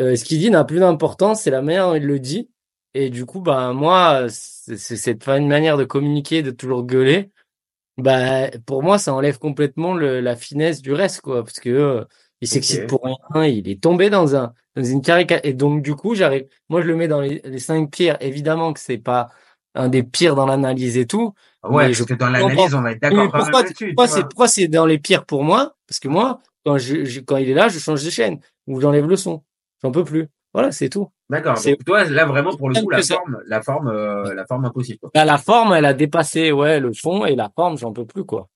[0.00, 2.50] Euh, ce qu'il dit n'a plus d'importance, c'est la manière dont il le dit.
[2.94, 7.30] Et du coup, bah moi, c'est cette manière de communiquer, de toujours gueuler.
[7.98, 12.04] Bah pour moi, ça enlève complètement le, la finesse du reste, quoi, parce que euh,
[12.40, 13.02] il s'excite pour
[13.32, 15.48] rien, il est tombé dans un dans une caricature.
[15.48, 18.16] Et donc du coup, j'arrive, moi je le mets dans les, les cinq pires.
[18.20, 19.30] Évidemment que c'est pas
[19.74, 21.34] un des pires dans l'analyse et tout.
[21.70, 23.62] Ouais, parce je que dans l'analyse, on va être d'accord pourquoi,
[23.94, 25.74] pourquoi c'est pourquoi c'est dans les pires pour moi?
[25.86, 28.80] Parce que moi, quand je, je- quand il est là, je change de chaîne ou
[28.80, 29.42] j'enlève le son.
[29.82, 30.28] J'en peux plus.
[30.54, 31.10] Voilà, c'est tout.
[31.28, 31.58] D'accord.
[31.58, 34.98] c'est- toi, là vraiment pour le coup, la forme, la forme, euh, la forme impossible.
[35.00, 35.10] Quoi.
[35.14, 38.24] Là, la forme, elle a dépassé ouais le fond et la forme, j'en peux plus
[38.24, 38.48] quoi.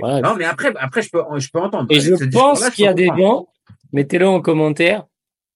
[0.00, 0.20] Voilà.
[0.20, 1.86] Non, mais après, après, je peux, je peux entendre.
[1.90, 3.46] Et je pense qu'il y a des gens,
[3.92, 5.04] mettez-le en commentaire,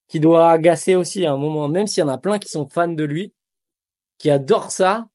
[0.08, 2.66] qui doit agacer aussi à un moment, même s'il y en a plein qui sont
[2.68, 3.32] fans de lui,
[4.18, 5.06] qui adorent ça.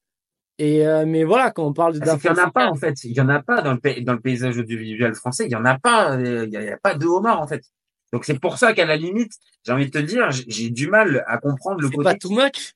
[0.58, 2.74] Et euh, mais voilà, quand on parle Ah, C'est qu'il y en a pas en
[2.76, 3.02] fait.
[3.04, 5.46] Il y en a pas dans le, dans le paysage audiovisuel français.
[5.46, 6.16] Il y en a pas.
[6.16, 7.64] euh, Il y a, il y a pas de homard en fait.
[8.12, 9.32] Donc c'est pour ça qu'à la limite,
[9.64, 12.04] j'ai envie de te dire, j'ai- du mal à comprendre le côté.
[12.04, 12.74] pas too much?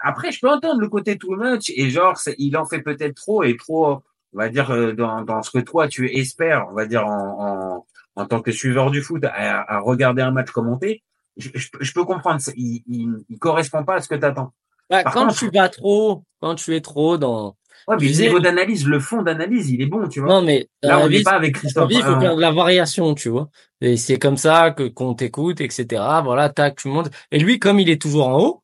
[0.00, 3.42] Après, je peux entendre le côté too much et genre, il en fait peut-être trop
[3.42, 4.02] et trop,
[4.32, 7.76] on va dire, euh, dans, dans ce que toi tu espères, on va dire, en,
[7.76, 7.86] en,
[8.16, 11.02] en tant que suiveur du foot, à, à regarder un match commenté.
[11.36, 14.24] Je, je, peux- je peux comprendre, il, il, il correspond pas à ce que tu
[14.24, 14.52] attends.
[14.92, 17.56] Bah, quand contre- tu vas trop, quand tu es trop dans.
[17.88, 20.28] Ouais, mais le niveau d'analyse, le fond d'analyse, il est bon, tu vois.
[20.28, 21.88] Non, mais Là, on n'est pas avec Christophe.
[21.90, 23.48] il faut euh, faire de la variation, tu vois.
[23.80, 26.20] Et c'est comme ça que qu'on t'écoute, etc.
[26.22, 27.10] Voilà, tac, tu montes.
[27.32, 28.62] Et lui, comme il est toujours en haut,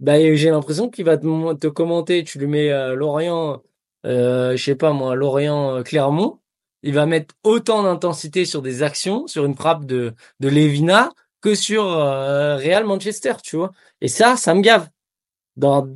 [0.00, 2.24] bah, j'ai l'impression qu'il va te commenter.
[2.24, 3.62] Tu lui mets euh, Lorient,
[4.06, 6.38] euh, je sais pas moi, Lorient euh, Clermont.
[6.82, 11.10] Il va mettre autant d'intensité sur des actions, sur une frappe de de Levina
[11.42, 13.70] que sur euh, Real Manchester, tu vois.
[14.00, 14.88] Et ça, ça me gave.
[15.56, 15.86] Dans,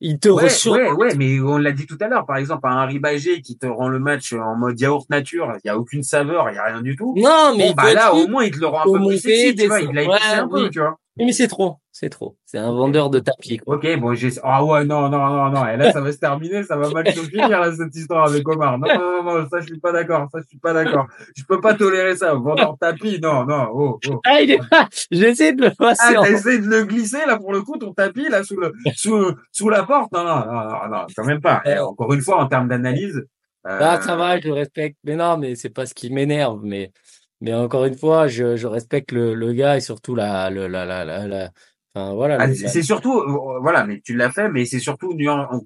[0.00, 2.84] il te Ouais, ouais, ouais, mais on l'a dit tout à l'heure, par exemple, un
[2.84, 6.50] Ribagé qui te rend le match en mode yaourt nature, il y a aucune saveur,
[6.50, 7.14] il y a rien du tout.
[7.16, 9.54] Non, mais Bon, bah là, au moins, il te le rend un peu plus sexy,
[9.56, 10.98] tu vois, il l'a un peu, tu vois.
[11.18, 12.36] Mais c'est trop, c'est trop.
[12.44, 13.58] C'est un vendeur de tapis.
[13.58, 13.76] Quoi.
[13.76, 16.62] Ok, bon, j'ai, ah ouais, non, non, non, non, et là, ça va se terminer,
[16.62, 18.78] ça va mal se finir, là, cette histoire avec Omar.
[18.78, 21.06] Non, non, non, non, ça, je suis pas d'accord, ça, je suis pas d'accord.
[21.36, 24.20] Je peux pas tolérer ça, vendeur de tapis, non, non, oh, oh.
[24.24, 24.88] Ah, il est pas.
[25.10, 26.14] J'essaie de le passer.
[26.16, 29.68] Ah, de le glisser, là, pour le coup, ton tapis, là, sous le, sous, sous
[29.68, 30.12] la porte?
[30.12, 31.62] Non, non, non, non, non, quand même pas.
[31.64, 33.24] Et encore une fois, en termes d'analyse,
[33.66, 34.96] euh, Ah, ça va, je le respecte.
[35.04, 36.60] Mais non, mais c'est pas ce qui m'énerve.
[36.62, 36.92] Mais,
[37.40, 40.84] mais encore une fois, je, je respecte le, le gars et surtout la, la, la,
[40.84, 41.50] la, la-
[41.94, 42.36] enfin, voilà.
[42.40, 45.16] Ah, c'est c'est surtout, euh, voilà, mais tu l'as fait, mais c'est surtout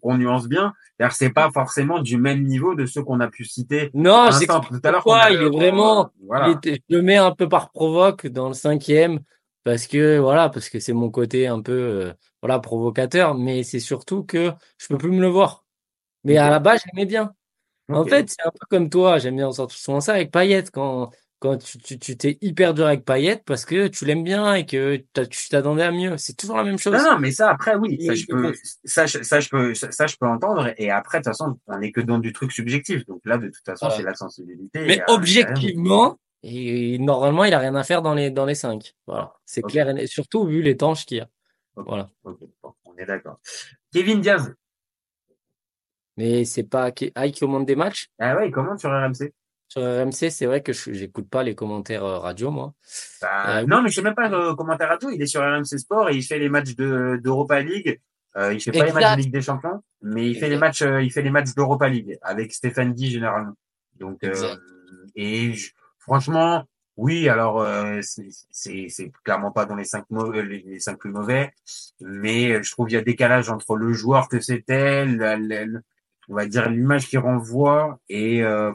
[0.00, 0.72] qu'on nuance bien.
[0.96, 3.90] C'est-à-dire, c'est pas forcément du même niveau de ceux qu'on a pu citer.
[3.94, 4.54] Non, c'est tout
[4.84, 5.02] à l'heure.
[5.30, 6.60] il est vraiment, Voilà.
[6.62, 9.20] il est- je le mets un peu par provoque dans le cinquième
[9.64, 12.12] parce que voilà, parce que c'est mon côté un peu, euh,
[12.42, 13.34] voilà, provocateur.
[13.34, 15.64] Mais c'est surtout que je peux plus me le voir.
[16.24, 17.34] Mais à la base, j'aimais bien.
[17.88, 21.10] En fait, c'est un peu comme toi, j'aime bien sortir souvent ça avec Payet quand
[21.42, 24.64] quand tu tu tu t'es hyper dur avec Payet parce que tu l'aimes bien et
[24.64, 26.16] que tu t'attendais à mieux.
[26.16, 26.92] C'est toujours la même chose.
[26.94, 30.06] Non, non, mais ça, après, oui, ça, je peux, ça, je- ça, je peux, ça,
[30.06, 30.72] je peux entendre.
[30.76, 33.04] Et après, de toute façon, on n'est que dans du truc subjectif.
[33.06, 33.96] Donc là, de toute façon, Voilà.
[33.96, 34.84] c'est la sensibilité.
[34.86, 38.54] Mais et, euh, objectivement, et normalement, il a rien à faire dans les dans les
[38.54, 38.94] cinq.
[39.08, 41.28] Voilà, c'est clair et surtout vu les tanches qu'il y a.
[41.74, 42.08] Voilà.
[42.22, 42.36] Bon,
[42.84, 43.40] on est d'accord.
[43.92, 44.54] Kevin Diaz.
[46.16, 49.32] Mais c'est pas qui ah, il commande des matchs Ah ouais, comment sur RMC?
[49.72, 50.30] Sur RMC.
[50.30, 52.74] C'est vrai que je j'écoute pas les commentaires euh, radio moi.
[53.20, 55.10] Bah, Euh, non, mais je sais même pas le commentaire à tout.
[55.10, 58.00] Il est sur RMC Sport et il fait les matchs de d'Europa League.
[58.36, 60.82] Euh, il fait pas les matchs de Ligue des Champions, mais il fait les matchs,
[60.82, 63.52] euh, il fait les matchs d'Europa League avec Stéphane Guy généralement.
[63.98, 64.56] Donc, euh,
[65.14, 66.64] et je- franchement,
[66.96, 67.28] oui.
[67.28, 71.52] Alors, euh, c'est clairement pas dans les cinq mauvais, les, les cinq plus mauvais,
[72.00, 75.04] mais je trouve il y a décalage entre le joueur que c'était,
[76.28, 78.72] on va dire l'image qu'il renvoie et euh,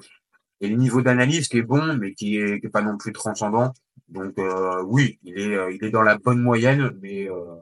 [0.61, 3.13] et le niveau d'analyse qui est bon, mais qui est, qui est pas non plus
[3.13, 3.73] transcendant.
[4.07, 7.55] Donc euh, oui, il est, euh, il est dans la bonne moyenne, mais euh,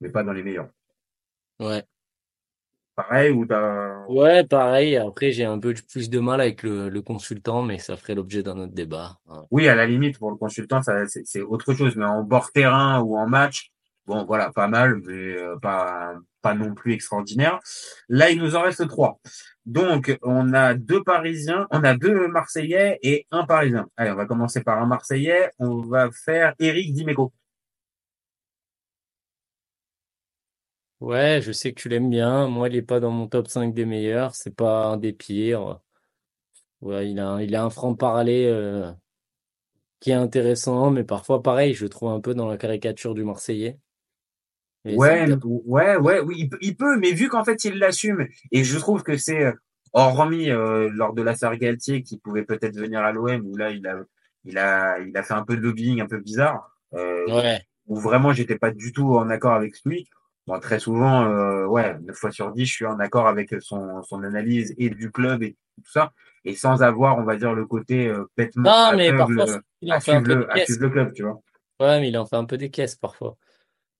[0.00, 0.68] mais pas dans les meilleurs.
[1.60, 1.84] Ouais.
[2.96, 4.96] Pareil ou t'as Ouais, pareil.
[4.96, 8.42] Après, j'ai un peu plus de mal avec le, le consultant, mais ça ferait l'objet
[8.42, 9.18] d'un autre débat.
[9.50, 12.50] Oui, à la limite pour le consultant, ça c'est c'est autre chose, mais en bord
[12.52, 13.70] terrain ou en match,
[14.06, 17.60] bon voilà, pas mal, mais euh, pas non plus extraordinaire.
[18.08, 19.20] Là, il nous en reste trois.
[19.66, 23.88] Donc, on a deux Parisiens, on a deux Marseillais et un Parisien.
[23.96, 25.50] Allez, on va commencer par un Marseillais.
[25.58, 27.32] On va faire Eric Dimeco.
[31.00, 32.46] Ouais, je sais que tu l'aimes bien.
[32.48, 34.34] Moi, il est pas dans mon top 5 des meilleurs.
[34.34, 35.80] C'est pas un des pires.
[36.82, 38.92] Ouais, il a, un- il a un franc-parler euh,
[40.00, 43.24] qui est intéressant, mais parfois, pareil, je le trouve un peu dans la caricature du
[43.24, 43.78] Marseillais.
[44.84, 48.64] Ouais, ouais, ouais, oui, il peut, il peut, mais vu qu'en fait il l'assume, et
[48.64, 49.52] je trouve que c'est, euh,
[49.92, 53.86] hormis euh, lors de l'affaire Galtier qui pouvait peut-être venir à l'OM, où là il
[53.86, 53.96] a,
[54.44, 57.60] il a, il a fait un peu de lobbying un peu bizarre, euh, Ouais.
[57.88, 60.08] où vraiment j'étais pas du tout en accord avec lui.
[60.46, 64.02] Bon, très souvent, euh, ouais, 9 fois sur 10, je suis en accord avec son,
[64.02, 66.12] son analyse et du club et tout ça,
[66.44, 70.12] et sans avoir, on va dire, le côté bêtement Non, mais parfois, il en fait
[70.12, 70.78] un peu des le, caisses.
[70.78, 71.40] le club, tu vois.
[71.80, 73.36] Ouais, mais il en fait un peu des caisses parfois.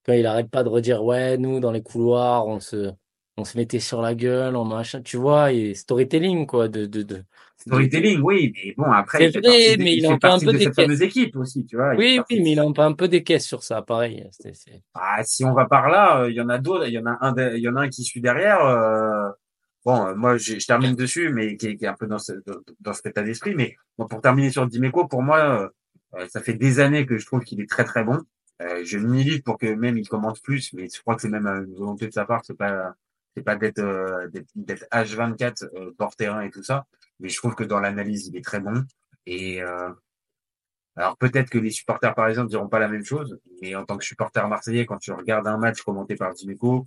[0.04, 2.90] Quand il arrête pas de redire, ouais, nous, dans les couloirs, on se,
[3.36, 7.22] on se mettait sur la gueule, en machin, tu vois, et storytelling, quoi, de, de,
[7.58, 10.58] Storytelling, oui, mais bon, après, C'est vrai, mais il en fait un peu de des
[10.64, 10.84] cette caisses.
[10.86, 11.94] fameuse équipe aussi, tu vois.
[11.94, 14.26] Oui, oui, mais il en fait un peu des caisses sur ça, pareil.
[14.30, 14.82] C'est, c'est...
[14.94, 17.04] Ah, si on va par là, euh, il y en a d'autres, il y en
[17.04, 18.64] a un, il y en a un qui suit derrière.
[18.64, 19.28] euh,
[19.84, 22.18] bon, euh, moi, je, je termine dessus, mais qui est, qui est un peu dans,
[22.18, 23.54] ce, dans, dans cet état d'esprit.
[23.54, 25.70] Mais bon, pour terminer sur Dimeco, pour moi,
[26.30, 28.20] ça fait des années que je trouve qu'il est très très bon.
[28.60, 31.46] Euh, je milite pour que même il commente plus, mais je crois que c'est même
[31.46, 32.44] une volonté de sa part.
[32.44, 32.94] C'est pas,
[33.36, 36.86] c'est pas d'être euh, d'être d'être H24 euh, bord terrain et tout ça.
[37.20, 38.84] Mais je trouve que dans l'analyse, il est très bon.
[39.26, 39.90] Et euh,
[40.96, 43.96] alors peut-être que les supporters parisiens ne diront pas la même chose, mais en tant
[43.96, 46.86] que supporter marseillais, quand tu regardes un match commenté par Dimeco,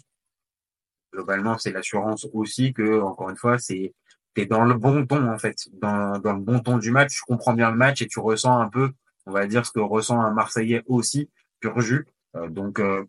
[1.13, 3.93] globalement, c'est l'assurance aussi que, encore une fois, c'est
[4.33, 7.15] t'es dans le bon ton en fait, dans, dans le bon ton du match.
[7.15, 8.91] Tu comprends bien le match et tu ressens un peu,
[9.25, 11.29] on va dire, ce que ressent un Marseillais aussi,
[11.63, 12.05] pur jus.
[12.35, 13.05] Euh, donc, euh,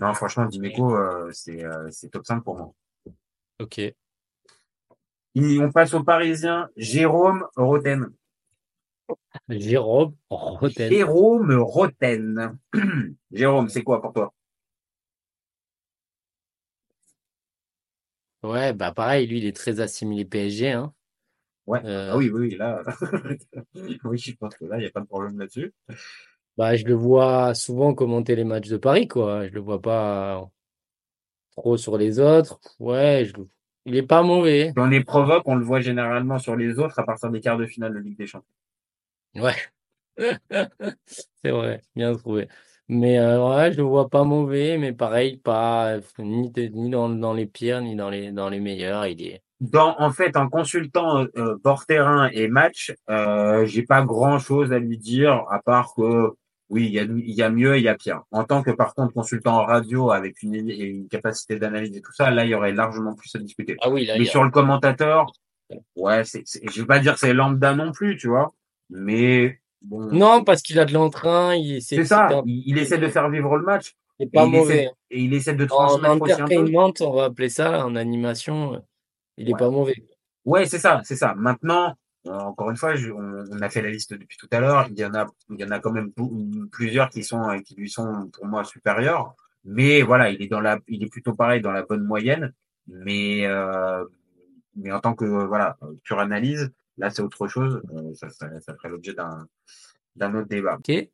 [0.00, 2.72] non, franchement, Dimeco, euh, c'est top 5 pour moi.
[3.60, 3.78] Ok.
[3.78, 3.94] Et
[5.60, 8.10] on passe au Parisien, Jérôme Roten.
[9.48, 10.90] Jérôme Roten.
[10.90, 12.58] Jérôme Roten.
[13.32, 14.32] Jérôme, c'est quoi pour toi?
[18.42, 20.92] Ouais, bah pareil, lui, il est très assimilé PSG, hein.
[21.66, 21.80] Ouais.
[21.84, 22.82] Euh, Ah oui, oui, oui, là,
[24.04, 25.72] oui, je pense que là, il n'y a pas de problème là-dessus.
[26.58, 29.46] Bah, je le vois souvent commenter les matchs de Paris, quoi.
[29.48, 30.50] Je le vois pas
[31.56, 32.60] trop sur les autres.
[32.78, 33.32] Ouais, je...
[33.86, 34.72] il est pas mauvais.
[34.76, 37.58] Quand on les provoque, on le voit généralement sur les autres à partir des quarts
[37.58, 38.46] de finale de Ligue des Champions.
[39.36, 39.54] Ouais.
[41.06, 42.48] C'est vrai, bien trouvé.
[42.88, 47.32] Mais euh, ouais, je le vois pas mauvais, mais pareil, pas ni, ni dans, dans
[47.32, 49.06] les pires, ni dans les dans les meilleurs.
[49.06, 49.42] Il est.
[49.60, 54.72] Dans, en fait, en consultant euh, bord terrain et match, euh, j'ai pas grand chose
[54.72, 56.34] à lui dire à part que
[56.72, 58.22] oui, il y a, il y a mieux et il y a pire.
[58.30, 62.12] En tant que par contre consultant en radio avec une, une capacité d'analyse et tout
[62.14, 63.76] ça, là, il y aurait largement plus à discuter.
[63.82, 65.30] Ah oui, là, Mais il a- sur le commentateur,
[65.96, 68.52] ouais, c'est, c'est- je vais pas dire que c'est lambda non plus, tu vois,
[68.90, 70.06] mais bon.
[70.12, 73.56] Non, parce qu'il a de l'entrain, il C'est ça, il, il essaie de faire vivre
[73.58, 73.92] le match.
[74.18, 74.74] C'est pas et il mauvais.
[74.84, 77.04] Essaie, et il essaie de En transmettre aussi un peu.
[77.04, 78.82] on va appeler ça, en animation,
[79.36, 79.58] il est Ouais.
[79.58, 79.96] pas mauvais.
[80.44, 81.34] Ouais, c'est ça, c'est ça.
[81.36, 81.94] Maintenant,
[82.26, 84.86] encore une fois, on, a fait la liste depuis tout à l'heure.
[84.90, 86.12] Il y en a, il y en a quand même
[86.70, 89.34] plusieurs qui sont, euh, qui lui sont pour moi supérieurs.
[89.64, 92.52] Mais voilà, il est dans la, il est plutôt pareil dans la bonne moyenne.
[92.86, 94.04] Mais, euh,
[94.76, 97.82] mais en tant que voilà, pure analyse, là c'est autre chose.
[97.92, 99.46] Euh, ça, ça, ça ferait l'objet d'un,
[100.16, 100.76] d'un autre débat.
[100.76, 101.08] Ok.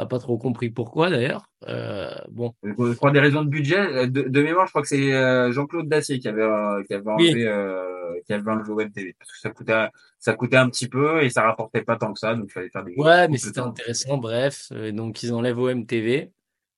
[0.00, 1.44] A pas trop compris pourquoi d'ailleurs.
[1.68, 2.54] Euh, bon.
[2.62, 3.78] Je crois des raisons de budget.
[3.78, 6.94] euh, De, de mémoire, je crois que c'est euh, Jean-Claude Dacier qui avait, euh, qui
[6.94, 7.28] avait Oui.
[7.28, 9.88] enlevé, euh, qui avait enlevé Web TV parce que ça coûtait,
[10.18, 12.70] ça coûtait un petit peu et ça rapportait pas tant que ça, donc il fallait
[12.70, 12.94] faire des.
[12.96, 14.16] Ouais, mais c'était intéressant.
[14.16, 16.30] Bref, Euh, donc ils enlèvent OMTV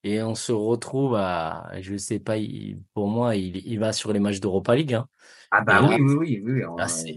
[0.03, 4.13] et on se retrouve à, je sais pas, il- pour moi, il, il va sur
[4.13, 4.95] les matchs d'Europa League.
[4.95, 5.07] Hein.
[5.53, 6.61] Ah bah là- oui, oui, oui, oui.
[6.77, 7.13] Là, euh,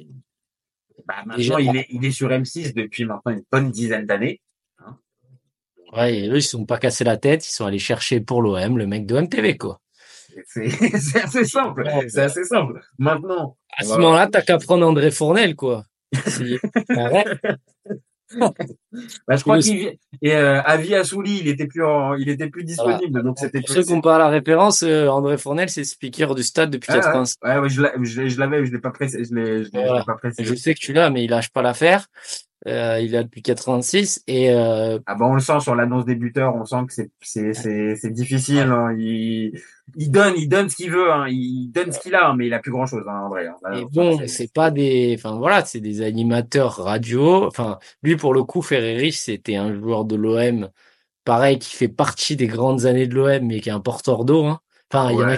[1.08, 4.40] bah, maintenant, déjà- il est, il est sur M6 depuis maintenant une bonne dizaine d'années.
[5.94, 8.42] Ouais, et eux, ils se sont pas cassés la tête, ils sont allés chercher pour
[8.42, 9.80] l'OM le mec de OMTV quoi.
[10.48, 11.84] C'est assez simple.
[11.84, 12.82] Ouais, C'est assez simple.
[13.00, 13.56] Maintenant.
[13.78, 14.04] À ce Voilà.
[14.04, 15.86] moment-là, t'as qu'à prendre André Fournel quoi.
[19.28, 22.64] Bah, je crois qu'il et euh, Avi Assouli, il était plus en- il était plus
[22.64, 26.42] disponible, donc c'était ceux qui n'ont pas la référence, euh, André Fournel, c'est speaker du
[26.42, 27.36] stade depuis Ah, ouais, 86.
[27.44, 30.04] ouais, ouais, je l'avais, je l'ai pas précisé, je l'ai, Voilà.
[30.04, 30.44] pas précisé.
[30.44, 32.08] Je sais que tu l'as, mais il lâche pas l'affaire.
[32.68, 36.04] Euh, il est là depuis 86 et euh, Ah bah on le sent sur l'annonce
[36.04, 38.60] des buteurs, on sent que c'est c'est c'est c'est difficile.
[38.72, 38.96] hein.
[38.98, 39.60] Il
[39.96, 41.28] il donne il donne ce qu'il veut, hein.
[41.30, 43.46] il donne ce qu'il a, mais il a plus grand chose hein, en vrai.
[43.48, 43.56] hein.
[43.74, 47.46] et bon, c'est- c'est pas des, enfin voilà, c'est des animateurs radio.
[47.46, 50.70] Enfin, lui pour le coup, Ferreri, c'était un joueur de l'OM,
[51.24, 54.44] pareil, qui fait partie des grandes années de l'OM, mais qui est un porteur d'eau.
[54.46, 54.60] Hein.
[54.92, 55.38] Enfin, il y en a.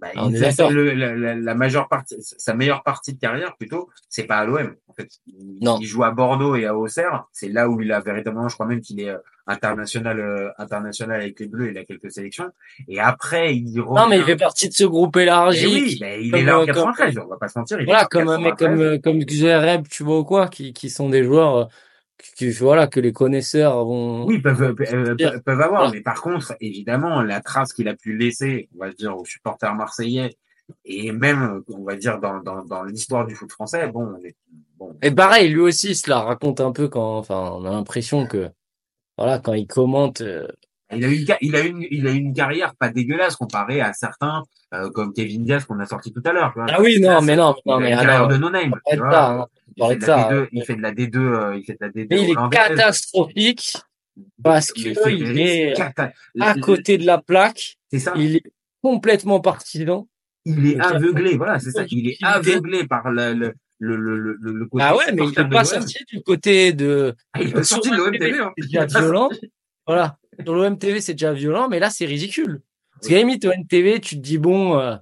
[0.00, 3.56] Bah, Ah, il fait le- la, la- la majeure partie, sa meilleure partie de carrière
[3.56, 4.74] plutôt, c'est pas à l'OM.
[4.88, 5.78] En fait, il, Non.
[5.80, 7.24] il joue à Bordeaux et à Auxerre.
[7.32, 9.16] C'est là où il a véritablement, je crois même qu'il est euh,
[9.46, 11.70] international, euh, international avec les Bleus.
[11.70, 12.50] Il a quelques sélections.
[12.88, 14.00] Et après, il revient.
[14.02, 15.66] Non, mais il fait partie de ce groupe Eh élargi.
[15.66, 17.18] oui, qui- mais il comme, est là en euh, comme- 93.
[17.18, 17.80] On va pas se mentir.
[17.80, 18.80] Il voilà, comme un mec comme 93.
[18.80, 21.68] euh, comme Xereb, tu vois ou quoi, qui qui sont des joueurs
[22.36, 24.26] qui- voilà que les connaisseurs vont.
[24.26, 25.90] Oui, peuvent, peuvent, peuvent avoir, Voilà.
[25.92, 29.74] mais par contre, évidemment, la trace qu'il a pu laisser, on va dire, aux supporters
[29.74, 30.36] marseillais,
[30.84, 34.18] et même, on va dire, dans, dans, dans l'histoire du foot français, bon,
[34.78, 37.70] bon, Et pareil, lui aussi, il se la raconte un peu quand, enfin, on a
[37.70, 38.48] l'impression que,
[39.16, 40.48] voilà, quand il commente, euh,
[40.92, 43.36] il a eu une, il a eu une, il a eu une carrière pas dégueulasse
[43.36, 44.42] comparé à certains,
[44.74, 46.54] euh, comme Kevin Diaz qu'on a sorti tout à l'heure.
[46.68, 49.10] Ah oui, non, Là, mais non, non, mais alors, de tu vois.
[49.10, 50.30] ça, hein, on Il parlait fait de de la ça.
[50.30, 50.48] D2, hein.
[50.52, 53.76] il fait de la D2, euh, il fait de la D2 Mais il est catastrophique
[54.42, 58.12] parce que Mais c'est- il est cata- à côté de la plaque, C'est ça.
[58.16, 58.42] il est
[58.82, 60.08] complètement partisan.
[60.44, 61.82] Il est aveuglé, voilà, c'est ça.
[61.90, 65.38] Il est aveuglé par le, le, le, le, le, le côté Ah ouais, mais il
[65.38, 68.52] n'est pas sorti du côté de, Ah, il est sorti de l'OMTV, hein.
[68.88, 69.28] violent.
[69.86, 70.16] Voilà.
[70.44, 72.62] Sur l'OMTV, c'est déjà violent, mais là, c'est ridicule.
[72.94, 74.96] Parce qu'à la limite, OMTV, tu te dis, bon, euh,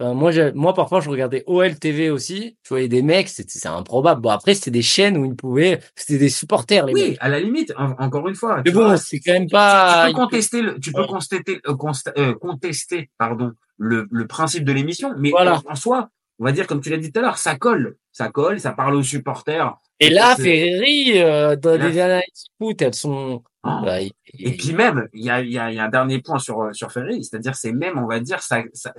[0.00, 2.56] enfin, moi, moi, parfois, je regardais OLTV aussi.
[2.62, 4.20] Je voyais des mecs, c'est improbable.
[4.20, 7.18] Bon, après, c'était des chaînes où ils pouvaient, c'était des supporters, les Oui, mecs.
[7.20, 8.58] à la limite, en- encore une fois.
[8.58, 10.02] Mais tu bon, c'est quand même pas.
[10.06, 11.06] tu peux contester, le, tu peux Ouais.
[11.08, 15.60] constater, euh, consta- euh, contester, pardon, le, le principe de l'émission, mais Voilà.
[15.66, 17.96] en, en soi, on va dire comme tu l'as dit tout à l'heure, ça colle,
[18.12, 19.76] ça colle, ça parle aux supporters.
[20.00, 23.42] Et là, Ferreri, euh, dans Là- les analyses foot, elles sont.
[23.64, 23.80] Oh.
[23.84, 26.62] bah, Et puis même, il y a, y, a, y a un dernier point sur
[26.62, 28.94] euh, sur Ferry, c'est-à-dire c'est même, on va dire, ça, ça,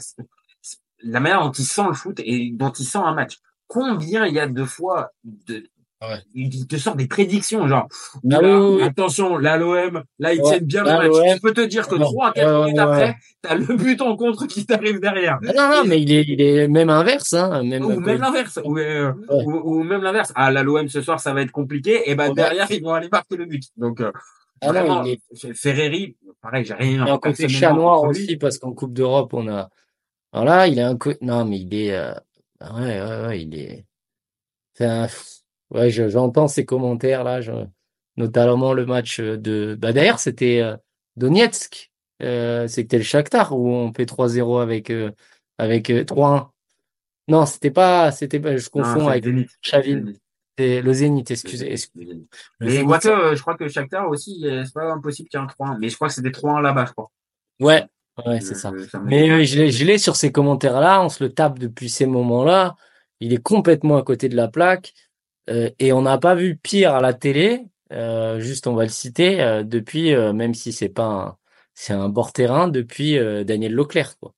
[1.04, 3.38] la manière dont il sent le foot et dont il sent un match.
[3.68, 5.66] Combien il y a de fois de
[6.02, 6.18] Ouais.
[6.34, 7.88] il te sort des prédictions genre
[8.32, 10.50] Ah oui, attention là l'OM là ils Ouais.
[10.50, 12.02] tiennent bien le Là, match je peux te dire que Ouais.
[12.02, 15.38] 3 à 4 Ouais, minutes ouais, après t'as le but en contre qui t'arrive derrière
[15.48, 17.62] Ah non, non, mais il est, il est même inverse, hein.
[17.64, 21.20] Même, ou même l'inverse ou, euh, ou, ou même l'inverse ah là l'OM ce soir
[21.20, 22.34] ça va être compliqué et ben Ouais.
[22.36, 24.12] derrière ils vont aller marquer le but donc euh,
[24.62, 25.22] Ah vraiment est-
[25.54, 29.34] Ferreri pareil j'ai rien Il a un côté chat noir aussi parce qu'en Coupe d'Europe,
[29.36, 29.70] on a.
[30.34, 31.20] Voilà, il a un côté.
[31.22, 31.94] Non, mais il est.
[31.94, 32.14] euh,
[32.62, 33.86] Ouais, ouais, ouais, il est.
[34.74, 35.08] C'est un-
[35.72, 37.52] Ouais, je- j'entends ces commentaires là, je-
[38.18, 39.76] notamment le match de.
[39.80, 40.76] Bah d'ailleurs, c'était euh,
[41.18, 41.90] Donetsk.
[42.22, 45.12] Euh, c'était le Shakhtar où on fait 3-0 avec euh,
[45.58, 46.50] avec euh, 3-1.
[47.28, 48.12] Non, c'était pas.
[48.12, 48.58] C'était pas.
[48.58, 49.26] Je confonds avec.
[49.62, 49.84] Chavin.
[49.84, 50.22] Zénith.
[50.58, 51.32] C'est le Zénith.
[51.32, 51.72] Excusez.
[51.72, 52.14] excusez.
[52.14, 52.26] Le
[52.60, 55.42] Mais Zénith, ça- euh, je crois que Shakhtar aussi, euh, c'est pas impossible qu'il y
[55.42, 55.78] ait un 3-1.
[55.80, 57.10] Mais je crois que c'est des 3-1 là-bas, je crois.
[57.60, 57.86] Ouais,
[58.26, 58.72] ouais, c'est Euh, ça.
[58.90, 61.90] ça Mais euh, je l'ai, je l'ai sur ces commentaires-là, on se le tape depuis
[61.90, 62.76] ces moments-là.
[63.22, 64.94] Il est complètement à côté de la plaque.
[65.50, 68.90] Euh, et on n'a pas vu pire à la télé, euh, juste on va le
[68.90, 71.38] citer, euh, depuis, euh, même si c'est pas un,
[71.74, 74.18] c'est un bord terrain, depuis euh, Daniel Leclerc.
[74.20, 74.34] Quoi.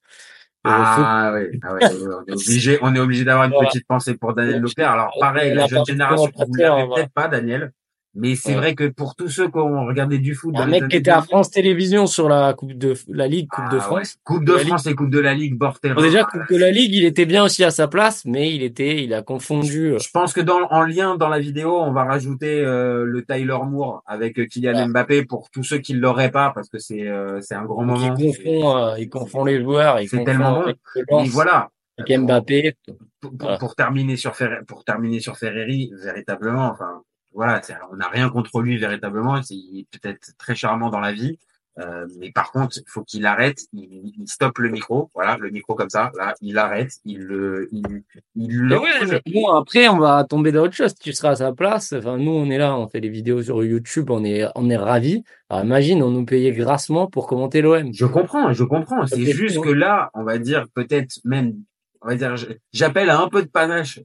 [0.66, 3.70] Ah ouais, ah ouais, on est obligé, on est obligé d'avoir une Voilà.
[3.70, 4.92] petite pensée pour Daniel Leclerc.
[4.92, 7.72] Alors pareil, Il la jeune génération, vous l'avez peut-être pas, Daniel.
[8.16, 8.56] Mais c'est Ouais.
[8.58, 11.16] vrai que pour tous ceux qui ont regardé du foot, un mec qui était à
[11.22, 14.18] 2000, France Télévisions sur la Coupe de la Ligue Coupe de ah ouais, France.
[14.24, 14.68] Coupe de La Ligue.
[14.68, 15.96] France et Coupe de la Ligue, terrain.
[15.96, 18.62] Bon, déjà Coupe de la Ligue, il était bien aussi à sa place, mais il
[18.62, 19.94] était, il a confondu.
[19.94, 23.24] euh, Je pense que dans, en lien dans la vidéo, on va rajouter euh, le
[23.26, 24.88] Tyler Moore avec euh, Kylian Ouais.
[24.88, 27.98] Mbappé pour tous ceux qui l'auraient pas parce que c'est euh, c'est un grand donc
[28.00, 28.16] il moment.
[28.16, 30.64] confond, euh, il confond les joueurs, il C'est confond tellement
[31.10, 31.24] bon.
[31.26, 31.70] voilà.
[31.98, 32.76] avec Mbappé.
[32.86, 33.58] Pour, pour- Voilà.
[33.58, 37.02] pour terminer sur Ferre- pour terminer sur Ferreri, véritablement, enfin
[37.34, 37.62] voilà,
[37.92, 39.40] on n'a rien contre lui véritablement.
[39.50, 41.40] Il est peut-être très charmant dans la vie,
[41.80, 43.62] euh, mais par contre, il faut qu'il arrête.
[43.74, 47.68] Il, il stoppe le micro, voilà, le micro comme ça, là, il arrête, il le,
[47.72, 48.04] il,
[48.36, 48.80] il le.
[48.80, 50.94] Ouais, bon, après, on va tomber dans autre chose.
[50.94, 51.94] Tu seras à sa place.
[51.94, 54.78] Enfin, nous, on est là, on fait des vidéos sur YouTube, on est, on est
[54.78, 55.24] ravis.
[55.50, 57.92] Alors, imagine, on nous payait grassement pour commenter l'OM.
[57.94, 59.08] Je comprends, je comprends.
[59.08, 61.56] C'est juste que là, on va dire peut-être même,
[62.02, 62.36] on va dire,
[62.72, 64.00] j'appelle à un peu de panache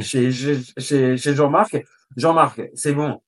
[0.00, 1.82] chez, chez, chez Jean-Marc.
[2.16, 3.20] Jean-Marc, c'est bon.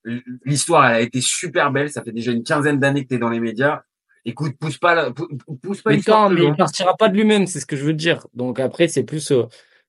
[0.44, 1.90] L'histoire, elle a été super belle.
[1.90, 3.82] Ça fait déjà une quinzaine d'années que tu es dans les médias.
[4.24, 7.14] Écoute, pousse pas, la- pou- pou- pousse pas Mais plus mais il partira pas de
[7.14, 8.26] lui-même, c'est ce que je veux dire.
[8.34, 9.44] Donc après, c'est plus, euh,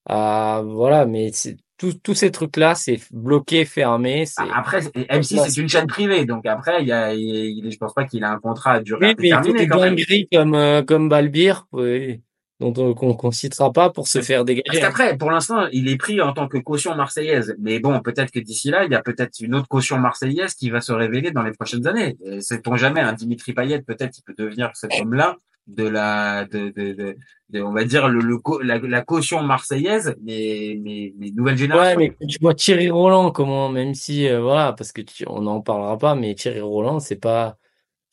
[0.08, 5.50] voilà, mais c'est, tous ces trucs-là, c'est bloqué, fermé, Ah, Après, c'est- M6, Ouais.
[5.50, 6.26] c'est une chaîne privée.
[6.26, 9.10] Donc après, il y a, il, je pense pas qu'il a un contrat à durée
[9.10, 11.68] oui, mais il comme, euh, comme Balbir.
[11.72, 12.22] Oui.
[12.60, 14.78] Dont on qu'on citera pas pour se faire Parce dégager.
[14.80, 14.82] hein.
[14.88, 17.56] qu'après, pour l'instant, il est pris en tant que caution marseillaise.
[17.60, 20.70] Mais bon, peut-être que d'ici là, il y a peut-être une autre caution marseillaise qui
[20.70, 22.18] va se révéler dans les prochaines années.
[22.40, 25.38] Sait-on jamais, un Dimitri Payet, peut-être, il peut devenir cet homme-là
[25.68, 27.18] de la, de, de, de,
[27.50, 31.60] de- on va dire le, le la, la caution marseillaise, mais, mais, mais nouvelle Ouais,
[31.60, 32.00] génération.
[32.00, 35.42] mais quand tu vois Thierry Roland, comment, même si, euh, voilà, parce que tu- on
[35.42, 37.58] n'en parlera pas, mais Thierry Roland, c'est pas,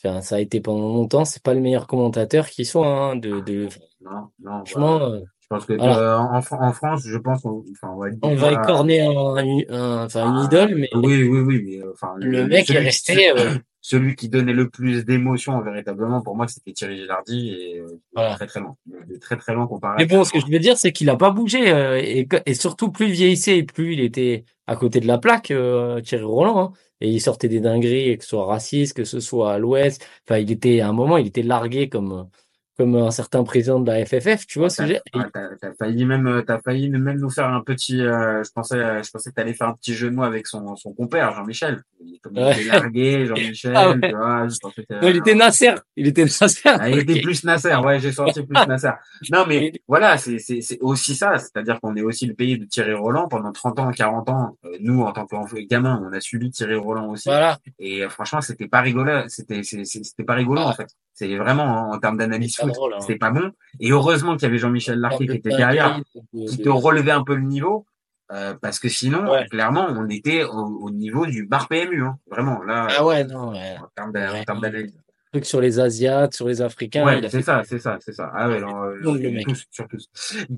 [0.04, 3.40] enfin, ça a été pendant longtemps, c'est pas le meilleur commentateur qui soit, hein, de,
[3.40, 3.68] de,
[4.00, 4.10] Non,
[4.42, 4.64] non.
[4.64, 5.14] franchement, voilà.
[5.16, 5.98] euh, Je pense que voilà.
[5.98, 9.00] euh, en, Fran- en France, je pense qu'on, enfin, on va être On va écorner
[9.02, 12.46] un, un- un- enfin, une Ah, idole, mais Oui, oui, oui, mais euh, enfin, le
[12.46, 13.50] mec est celui, resté, euh,
[13.86, 18.34] celui qui donnait le plus d'émotion véritablement pour moi, c'était Thierry Gilardi et euh, Voilà.
[18.34, 18.74] très très loin,
[19.20, 19.96] très très loin comparé.
[19.98, 22.54] Mais à bon, ce que je veux dire, c'est qu'il a pas bougé euh, et,
[22.54, 26.24] surtout plus il vieillissait et plus il était à côté de la plaque, euh, Thierry
[26.24, 26.58] Roland.
[26.58, 26.72] hein.
[27.02, 30.02] et il sortait des dingueries, que ce soit raciste, que ce soit à l'Ouest.
[30.26, 32.30] Enfin, il était à un moment, il était largué comme
[32.76, 34.46] comme un certain président de la FFF.
[34.46, 37.60] Tu vois ce que ah, t'as- failli même, euh, t'as failli même nous faire un
[37.62, 38.00] petit.
[38.00, 40.74] euh, je pensais, je pensais que t'allais faire un petit jeu de mots avec son
[40.76, 41.82] son compère Jean-Michel.
[42.04, 44.00] Il- était largué, Jean-Michel, Ah ouais.
[44.00, 44.48] tu vois.
[44.48, 45.74] Je pensais que, Non, il était Nasser.
[45.96, 46.60] Il était Nasser.
[46.64, 48.90] Ah, il était plus Nasser, ouais, j'ai sorti plus Nasser.
[49.30, 52.64] Non, mais voilà, c'est c'est c'est aussi ça, c'est-à-dire qu'on est aussi le pays de
[52.64, 54.56] Thierry Roland pendant 30 ans, 40 ans.
[54.64, 57.28] Euh, nous, en tant que gamin, on a subi Thierry Roland aussi.
[57.28, 57.58] Voilà.
[57.78, 60.88] Et euh, franchement, c'était pas rigolo, c'était c'était pas rigolo en fait.
[61.16, 61.62] C'est vraiment
[61.92, 62.98] hein, en termes d'analyse C'est foot, hein.
[63.00, 63.52] c'était pas bon.
[63.80, 66.00] Et heureusement qu'il y avait Jean-Michel Larquet qui était derrière,
[66.32, 67.86] De- qui te relevait un peu le niveau.
[68.32, 69.46] euh, parce que sinon, Ouais.
[69.48, 70.50] clairement, on était au,
[70.82, 72.02] au niveau du bar PMU.
[72.04, 72.18] Hein.
[72.28, 73.76] Vraiment, là, Ah ouais, non, ouais.
[73.78, 74.44] en termes d'a- en Ouais.
[74.62, 74.98] d'analyse.
[75.30, 77.04] Truc sur les Asiates, sur les Africains.
[77.04, 78.30] Ouais, c'est ça, c'est ça, c'est ça.
[78.34, 79.44] Ah ouais, alors, euh, Donc, le mec.
[79.46, 80.08] tous, sur tous.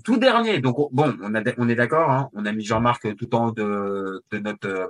[0.05, 3.15] Tout dernier, donc on- bon, on a, on est d'accord, hein, on a mis Jean-Marc
[3.17, 4.87] tout en haut de, de notre euh,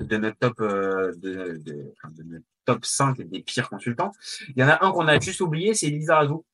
[0.00, 4.12] de notre top de, de, enfin, de notre top 5 des pires consultants.
[4.48, 6.44] Il y en a un qu'on a juste oublié, c'est Lisa Razou.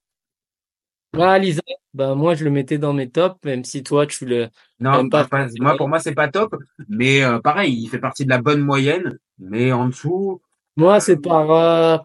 [1.15, 1.61] Ah, Lisa,
[1.93, 4.49] bah, moi, je le mettais dans mes tops, même si toi, tu le,
[4.81, 5.29] Non, pas-
[5.61, 6.55] moi pour moi c'est pas top,
[6.89, 10.41] mais euh, pareil, il fait partie de la bonne moyenne, mais en dessous,
[10.77, 11.99] Moi, c'est par, euh,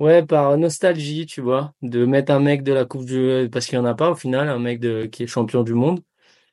[0.00, 3.76] ouais, par nostalgie, tu vois, de mettre un mec de la Coupe du, parce qu'il
[3.76, 6.00] y en a pas au final, un mec de, qui est champion du monde.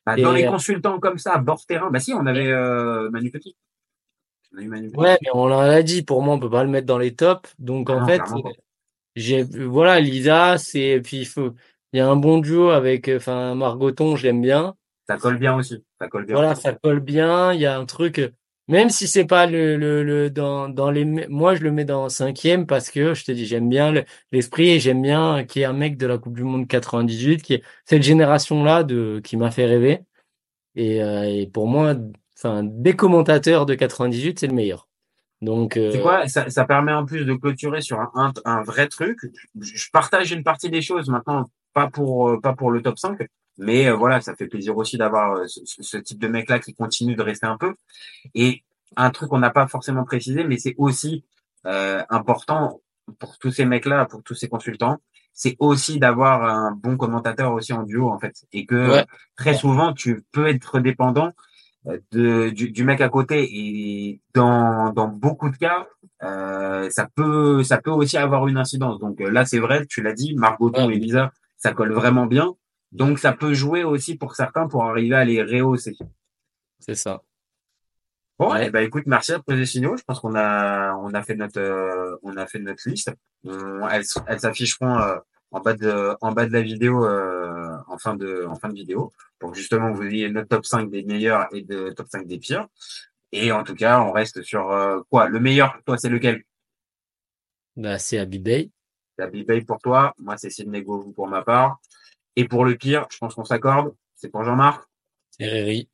[0.05, 3.29] bah, dans Et- les consultants comme ça, bord terrain, bah si, on avait euh, Manu
[3.29, 3.29] Petit.
[3.29, 3.57] On a eu Manu Petit.
[4.93, 7.53] Ouais, mais on l'a dit, pour moi, on peut pas le mettre dans les tops.
[7.59, 8.21] Donc, Ah en non, fait,
[9.15, 11.53] j'ai, voilà, Lisa, c'est, puis il faut,
[11.93, 14.75] il y a un bon duo avec, euh, enfin, Margoton, je l'aime bien.
[15.07, 16.37] Ça colle bien aussi, ça colle bien.
[16.37, 17.53] Voilà, ça colle bien.
[17.53, 18.21] Il y a un truc,
[18.67, 22.07] même si c'est pas le, le, le dans, dans les, moi je le mets dans
[22.09, 25.63] cinquième parce que je te dis, j'aime bien le- l'esprit et j'aime bien qu'il y
[25.63, 29.35] ait un mec de la Coupe du Monde 98 qui est cette génération-là de, qui
[29.37, 30.01] m'a fait rêver.
[30.75, 31.95] Et, euh, et pour moi,
[32.43, 34.87] enfin, des commentateurs de 98, c'est le meilleur.
[35.41, 36.27] Donc, euh, C'est quoi?
[36.27, 39.19] Ça, ça permet en plus de clôturer sur un, un, un vrai truc.
[39.59, 42.99] Je je partage une partie des choses maintenant, pas pour euh, pas pour le top
[42.99, 43.17] 5,
[43.57, 47.15] mais euh, voilà, ça fait plaisir aussi d'avoir euh, ce, type de mec-là qui continue
[47.15, 47.75] de rester un peu.
[48.35, 48.63] Et
[48.95, 51.23] un truc qu'on n'a pas forcément précisé, mais c'est aussi
[51.65, 52.81] euh, important
[53.19, 54.97] pour tous ces mecs-là, pour tous ces consultants,
[55.33, 59.05] c'est aussi d'avoir un bon commentateur aussi en duo en fait, et que Ouais.
[59.35, 61.31] très souvent tu peux être dépendant
[62.11, 65.87] de, du, du mec à côté et dans, dans beaucoup de cas
[66.23, 68.99] euh, ça peut ça peut aussi avoir une incidence.
[68.99, 72.53] Donc euh, là c'est vrai tu l'as dit Margoton et Lisa ça colle vraiment bien.
[72.91, 75.97] Donc ça peut jouer aussi pour certains pour arriver à les rehausser.
[76.79, 77.21] C'est ça.
[78.37, 78.67] bon Ouais.
[78.67, 81.59] eh ben écoute merci à poser signaux je pense qu'on a on a fait notre
[81.59, 83.11] euh, on a fait notre liste.
[83.43, 85.15] On- elles elles s'afficheront euh,
[85.51, 88.73] en bas de en bas de la vidéo euh, en fin de en fin de
[88.73, 92.25] vidéo pour que justement vous ayez notre top 5 des meilleurs et de top 5
[92.25, 92.67] des pires
[93.31, 95.27] et en tout cas on reste sur euh, quoi?
[95.27, 96.43] Le meilleur toi c'est lequel?
[97.75, 98.69] Bah, c'est Abibay.
[99.17, 101.79] la Bay pour toi moi c'est Sidney Govou pour ma part
[102.35, 104.83] et pour le pire je pense qu'on s'accorde c'est pour Jean-Marc?
[105.31, 105.89] C'est Riri.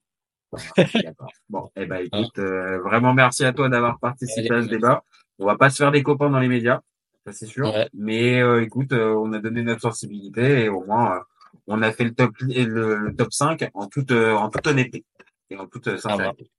[0.78, 1.32] D'accord.
[1.50, 5.04] Bon, eh ben écoute, euh, vraiment merci à toi d'avoir participé Allez, à ce débat.
[5.40, 6.82] On va pas se faire des copains dans les médias,
[7.28, 7.74] ça c'est sûr.
[7.74, 7.90] Ouais.
[7.94, 11.20] Mais euh, écoute, euh, on a donné notre sensibilité et au moins euh,
[11.68, 15.04] on a fait le top le, le top 5 en toute en toute honnêteté
[15.50, 16.50] et en toute sincérité.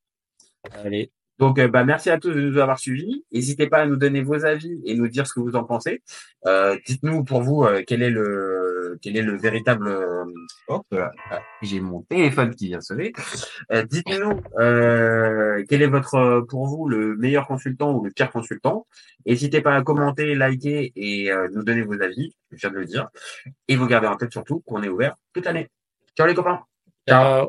[0.73, 1.11] Allez.
[1.39, 3.25] Donc bah merci à tous de nous avoir suivis.
[3.33, 6.03] N'hésitez pas à nous donner vos avis et nous dire ce que vous en pensez.
[6.87, 8.58] Dites-nous pour vous quel est le
[9.03, 9.95] quel est le véritable
[10.69, 10.87] hop
[11.31, 13.13] ah, j'ai mon téléphone qui vient sonner.
[13.73, 18.87] Euh, dites-nous euh, quel est votre pour vous le meilleur consultant ou le pire consultant?
[19.27, 22.87] N'hésitez pas à commenter, liker et euh, nous donner vos avis, je viens de le
[22.87, 23.09] dire.
[23.69, 25.69] Et vous gardez en tête surtout qu'on est ouvert toute l'année.
[26.17, 26.61] Ciao les copains.
[27.09, 27.49] Ciao.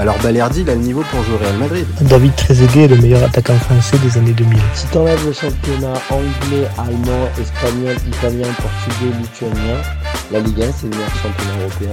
[0.00, 1.86] alors Balerdi il a le niveau pour jouer au Real Madrid.
[2.00, 4.58] David Trezeguet est le meilleur attaquant français des années 2000.
[4.72, 9.76] Si t'enlèves le championnat anglais, allemand, espagnol, italien, portugais, lituanien,
[10.32, 11.88] la Ligue 1 c'est le meilleur championnat européen.